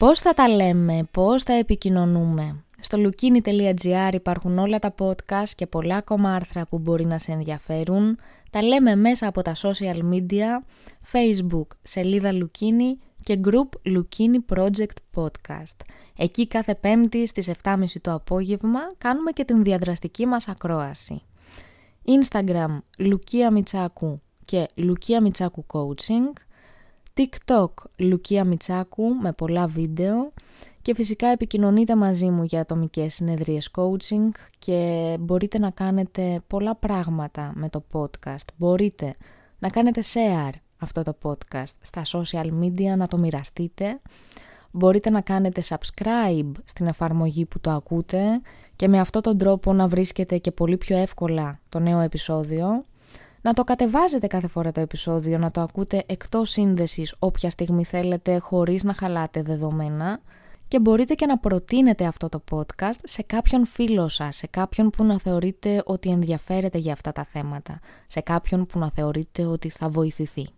Πώς 0.02 0.20
θα 0.20 0.34
τα 0.34 0.48
λέμε, 0.48 1.08
πώς 1.10 1.42
θα 1.42 1.52
επικοινωνούμε; 1.52 2.64
Στο 2.80 2.98
lukini.gr 2.98 4.12
υπάρχουν 4.12 4.58
όλα 4.58 4.78
τα 4.78 4.94
podcast 4.98 5.48
και 5.56 5.66
πολλά 5.66 5.96
ακόμα 5.96 6.34
άρθρα 6.34 6.66
που 6.66 6.78
μπορεί 6.78 7.06
να 7.06 7.18
σε 7.18 7.32
ενδιαφέρουν. 7.32 8.18
Τα 8.50 8.62
λέμε 8.62 8.94
μέσα 8.94 9.26
από 9.26 9.42
τα 9.42 9.54
social 9.56 9.98
media, 10.12 10.62
facebook, 11.12 11.66
σελίδα 11.82 12.30
Lukini 12.32 13.02
και 13.22 13.40
group 13.44 13.68
Lukini 13.96 14.56
Project 14.56 14.96
Podcast. 15.14 15.76
Εκεί 16.16 16.46
κάθε 16.46 16.74
πέμπτη 16.74 17.26
στις 17.26 17.50
7.30 17.62 17.84
το 18.00 18.12
απόγευμα 18.12 18.80
κάνουμε 18.98 19.30
και 19.30 19.44
την 19.44 19.62
διαδραστική 19.62 20.26
μας 20.26 20.48
ακρόαση. 20.48 21.22
Instagram 22.04 22.78
Λουκία 22.98 23.50
Μιτσάκου 23.50 24.20
και 24.44 24.66
Λουκία 24.74 25.22
Μιτσάκου 25.22 25.66
Coaching. 25.72 26.51
TikTok 27.16 27.70
Λουκία 27.96 28.44
Μιτσάκου 28.44 29.14
με 29.14 29.33
πολλά 29.33 29.66
βίντεο 29.66 30.33
και 30.83 30.94
φυσικά 30.94 31.27
επικοινωνείτε 31.27 31.96
μαζί 31.96 32.31
μου 32.31 32.42
για 32.42 32.61
ατομικές 32.61 33.14
συνεδρίες 33.14 33.70
coaching 33.75 34.29
και 34.59 35.16
μπορείτε 35.20 35.59
να 35.59 35.70
κάνετε 35.70 36.40
πολλά 36.46 36.75
πράγματα 36.75 37.53
με 37.55 37.68
το 37.68 37.85
podcast. 37.92 38.46
Μπορείτε 38.57 39.14
να 39.59 39.68
κάνετε 39.68 40.03
share 40.12 40.53
αυτό 40.79 41.03
το 41.03 41.16
podcast 41.22 41.75
στα 41.83 42.03
social 42.07 42.51
media, 42.62 42.96
να 42.96 43.07
το 43.07 43.18
μοιραστείτε. 43.18 44.01
Μπορείτε 44.70 45.11
να 45.11 45.20
κάνετε 45.20 45.62
subscribe 45.68 46.53
στην 46.64 46.87
εφαρμογή 46.87 47.44
που 47.46 47.61
το 47.61 47.70
ακούτε 47.70 48.40
και 48.77 48.88
με 48.88 48.98
αυτόν 48.98 49.22
τον 49.22 49.38
τρόπο 49.38 49.72
να 49.72 49.88
βρίσκετε 49.88 50.38
και 50.38 50.51
πολύ 50.51 50.77
πιο 50.77 50.96
εύκολα 50.96 51.61
το 51.68 51.79
νέο 51.79 52.01
επεισόδιο. 52.01 52.85
Να 53.42 53.52
το 53.52 53.64
κατεβάζετε 53.64 54.26
κάθε 54.26 54.48
φορά 54.48 54.72
το 54.72 54.81
επεισόδιο, 54.81 55.38
να 55.38 55.50
το 55.50 55.61
ακούτε 55.61 56.02
εκτός 56.07 56.50
σύνδεσης 56.50 57.14
όποια 57.18 57.50
στιγμή 57.50 57.85
θέλετε 57.85 58.38
χωρίς 58.38 58.85
να 58.85 58.94
χαλάτε 58.94 59.42
δεδομένα 59.42 60.20
και 60.68 60.81
μπορείτε 60.81 61.14
και 61.14 61.26
να 61.26 61.38
προτείνετε 61.38 62.05
αυτό 62.05 62.28
το 62.28 62.42
podcast 62.50 62.98
σε 63.02 63.22
κάποιον 63.22 63.66
φίλο 63.66 64.09
σας, 64.09 64.37
σε 64.37 64.46
κάποιον 64.46 64.90
που 64.90 65.05
να 65.05 65.18
θεωρείτε 65.18 65.83
ότι 65.85 66.11
ενδιαφέρεται 66.11 66.78
για 66.78 66.92
αυτά 66.92 67.12
τα 67.12 67.26
θέματα, 67.33 67.81
σε 68.07 68.20
κάποιον 68.20 68.66
που 68.66 68.78
να 68.78 68.90
θεωρείτε 68.94 69.44
ότι 69.44 69.68
θα 69.68 69.88
βοηθηθεί. 69.88 70.48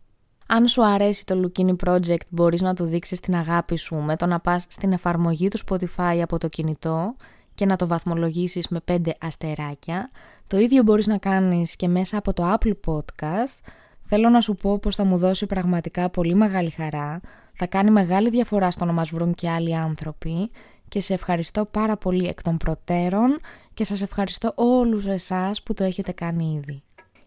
Αν 0.46 0.68
σου 0.68 0.84
αρέσει 0.84 1.26
το 1.26 1.40
Lukini 1.42 1.74
Project 1.86 2.26
μπορείς 2.28 2.60
να 2.60 2.74
του 2.74 2.84
δείξεις 2.84 3.20
την 3.20 3.34
αγάπη 3.34 3.76
σου 3.76 3.96
με 3.96 4.16
το 4.16 4.26
να 4.26 4.40
πας 4.40 4.66
στην 4.68 4.92
εφαρμογή 4.92 5.48
του 5.48 5.58
Spotify 5.68 6.18
από 6.22 6.38
το 6.38 6.48
κινητό 6.48 7.16
και 7.54 7.66
να 7.66 7.76
το 7.76 7.86
βαθμολογήσεις 7.86 8.68
με 8.68 8.80
5 8.90 8.96
αστεράκια. 9.20 10.10
Το 10.46 10.58
ίδιο 10.58 10.82
μπορείς 10.82 11.06
να 11.06 11.18
κάνεις 11.18 11.76
και 11.76 11.88
μέσα 11.88 12.16
από 12.18 12.32
το 12.32 12.54
Apple 12.54 12.74
Podcast. 12.86 13.60
Θέλω 14.02 14.28
να 14.28 14.40
σου 14.40 14.54
πω 14.54 14.78
πως 14.78 14.94
θα 14.96 15.04
μου 15.04 15.16
δώσει 15.16 15.46
πραγματικά 15.46 16.10
πολύ 16.10 16.34
μεγάλη 16.34 16.70
χαρά. 16.70 17.20
Θα 17.54 17.66
κάνει 17.66 17.90
μεγάλη 17.90 18.30
διαφορά 18.30 18.70
στο 18.70 18.84
να 18.84 18.92
μας 18.92 19.10
βρουν 19.10 19.34
και 19.34 19.50
άλλοι 19.50 19.76
άνθρωποι 19.76 20.50
και 20.88 21.00
σε 21.00 21.14
ευχαριστώ 21.14 21.64
πάρα 21.64 21.96
πολύ 21.96 22.26
εκ 22.26 22.42
των 22.42 22.56
προτέρων 22.56 23.38
και 23.74 23.84
σας 23.84 24.02
ευχαριστώ 24.02 24.52
όλους 24.54 25.06
εσάς 25.06 25.62
που 25.62 25.74
το 25.74 25.84
έχετε 25.84 26.12
κάνει 26.12 26.62
ήδη. 26.62 26.83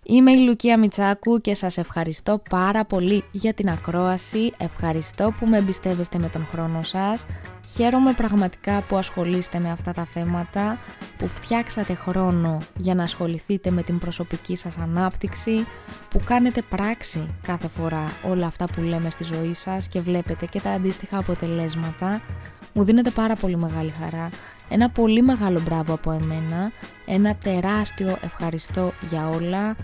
Είμαι 0.10 0.32
η 0.32 0.38
Λουκία 0.38 0.78
Μιτσάκου 0.78 1.41
και 1.41 1.54
σας 1.54 1.78
ευχαριστώ 1.78 2.41
πάρα 2.50 2.86
πολύ 2.86 3.24
για 3.32 3.54
την 3.54 3.70
ακρόαση. 3.70 4.54
Ευχαριστώ 4.58 5.34
που 5.39 5.46
με 5.46 5.58
εμπιστεύεστε 5.58 6.17
με 6.17 6.30
τον 6.30 6.48
χρόνο 6.52 6.84
σας. 6.84 7.26
Χαίρομαι 7.76 8.13
πραγματικά 8.13 8.82
που 8.82 8.98
ασχολείστε 8.98 9.60
με 9.60 9.72
αυτά 9.72 9.91
τα 9.91 10.06
θέματα, 10.06 10.80
που 11.17 11.28
φτιάξατε 11.28 11.93
χρόνο 11.93 12.58
για 12.78 12.96
να 12.96 13.04
ασχοληθείτε 13.04 13.72
με 13.72 13.84
την 13.84 14.00
προσωπική 14.00 14.56
σας 14.56 14.78
ανάπτυξη, 14.78 15.67
που 16.10 16.20
κάνετε 16.26 16.62
πράξη 16.62 17.30
κάθε 17.41 17.67
φορά 17.67 18.12
όλα 18.30 18.46
αυτά 18.46 18.65
που 18.65 18.82
λέμε 18.82 19.10
στη 19.10 19.24
ζωή 19.24 19.54
σας 19.54 19.88
και 19.88 20.00
βλέπετε 20.00 20.46
και 20.46 20.62
τα 20.62 20.70
αντίστοιχα 20.70 21.17
αποτελέσματα. 21.17 22.22
Μου 22.74 22.84
δίνετε 22.84 23.10
πάρα 23.10 23.36
πολύ 23.36 23.58
μεγάλη 23.58 23.93
χαρά. 24.02 24.30
Ένα 24.69 24.89
πολύ 24.89 25.21
μεγάλο 25.21 25.62
μπράβο 25.62 25.93
από 25.93 26.12
εμένα, 26.12 26.71
ένα 27.06 27.36
τεράστιο 27.36 28.17
ευχαριστώ 28.21 28.93
για 29.10 29.30
όλα. 29.30 29.75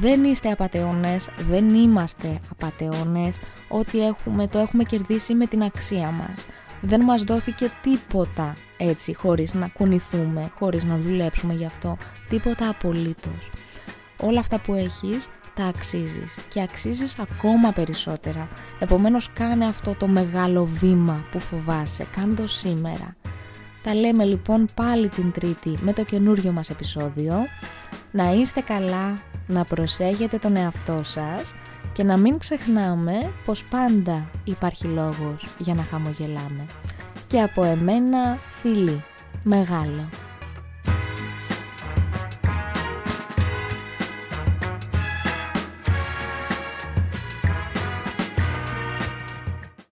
Δεν 0.00 0.24
είστε 0.24 0.50
απατεώνες, 0.50 1.28
δεν 1.48 1.74
είμαστε 1.74 2.40
απατεώνες, 2.50 3.40
ό,τι 3.68 4.06
έχουμε 4.06 4.46
το 4.46 4.58
έχουμε 4.58 4.82
κερδίσει 4.82 5.34
με 5.34 5.46
την 5.46 5.62
αξία 5.62 6.10
μας. 6.10 6.46
Δεν 6.80 7.00
μας 7.00 7.22
δόθηκε 7.22 7.70
τίποτα 7.82 8.54
έτσι 8.76 9.14
χωρίς 9.14 9.54
να 9.54 9.68
κουνηθούμε, 9.68 10.50
χωρίς 10.58 10.84
να 10.84 10.98
δουλέψουμε 10.98 11.54
γι' 11.54 11.64
αυτό, 11.64 11.96
τίποτα 12.28 12.68
απολύτως. 12.68 13.50
Όλα 14.20 14.40
αυτά 14.40 14.58
που 14.58 14.74
έχεις 14.74 15.28
τα 15.54 15.64
αξίζεις 15.64 16.36
και 16.48 16.62
αξίζεις 16.62 17.18
ακόμα 17.18 17.72
περισσότερα. 17.72 18.48
Επομένως 18.78 19.30
κάνε 19.32 19.66
αυτό 19.66 19.94
το 19.94 20.06
μεγάλο 20.06 20.64
βήμα 20.64 21.24
που 21.32 21.40
φοβάσαι, 21.40 22.06
κάνε 22.16 22.34
το 22.34 22.46
σήμερα. 22.48 23.16
Τα 23.82 23.94
λέμε 23.94 24.24
λοιπόν 24.24 24.68
πάλι 24.74 25.08
την 25.08 25.32
Τρίτη 25.32 25.78
με 25.80 25.92
το 25.92 26.04
καινούριο 26.04 26.52
μας 26.52 26.70
επεισόδιο. 26.70 27.34
Να 28.10 28.32
είστε 28.32 28.60
καλά, 28.60 29.18
να 29.46 29.64
προσέχετε 29.64 30.38
τον 30.38 30.56
εαυτό 30.56 31.00
σας 31.02 31.54
και 31.92 32.04
να 32.04 32.16
μην 32.18 32.38
ξεχνάμε 32.38 33.32
πως 33.44 33.64
πάντα 33.64 34.30
υπάρχει 34.44 34.84
λόγος 34.84 35.48
για 35.58 35.74
να 35.74 35.82
χαμογελάμε. 35.82 36.66
Και 37.26 37.40
από 37.40 37.64
εμένα 37.64 38.38
φίλοι, 38.62 39.04
μεγάλο. 39.42 40.08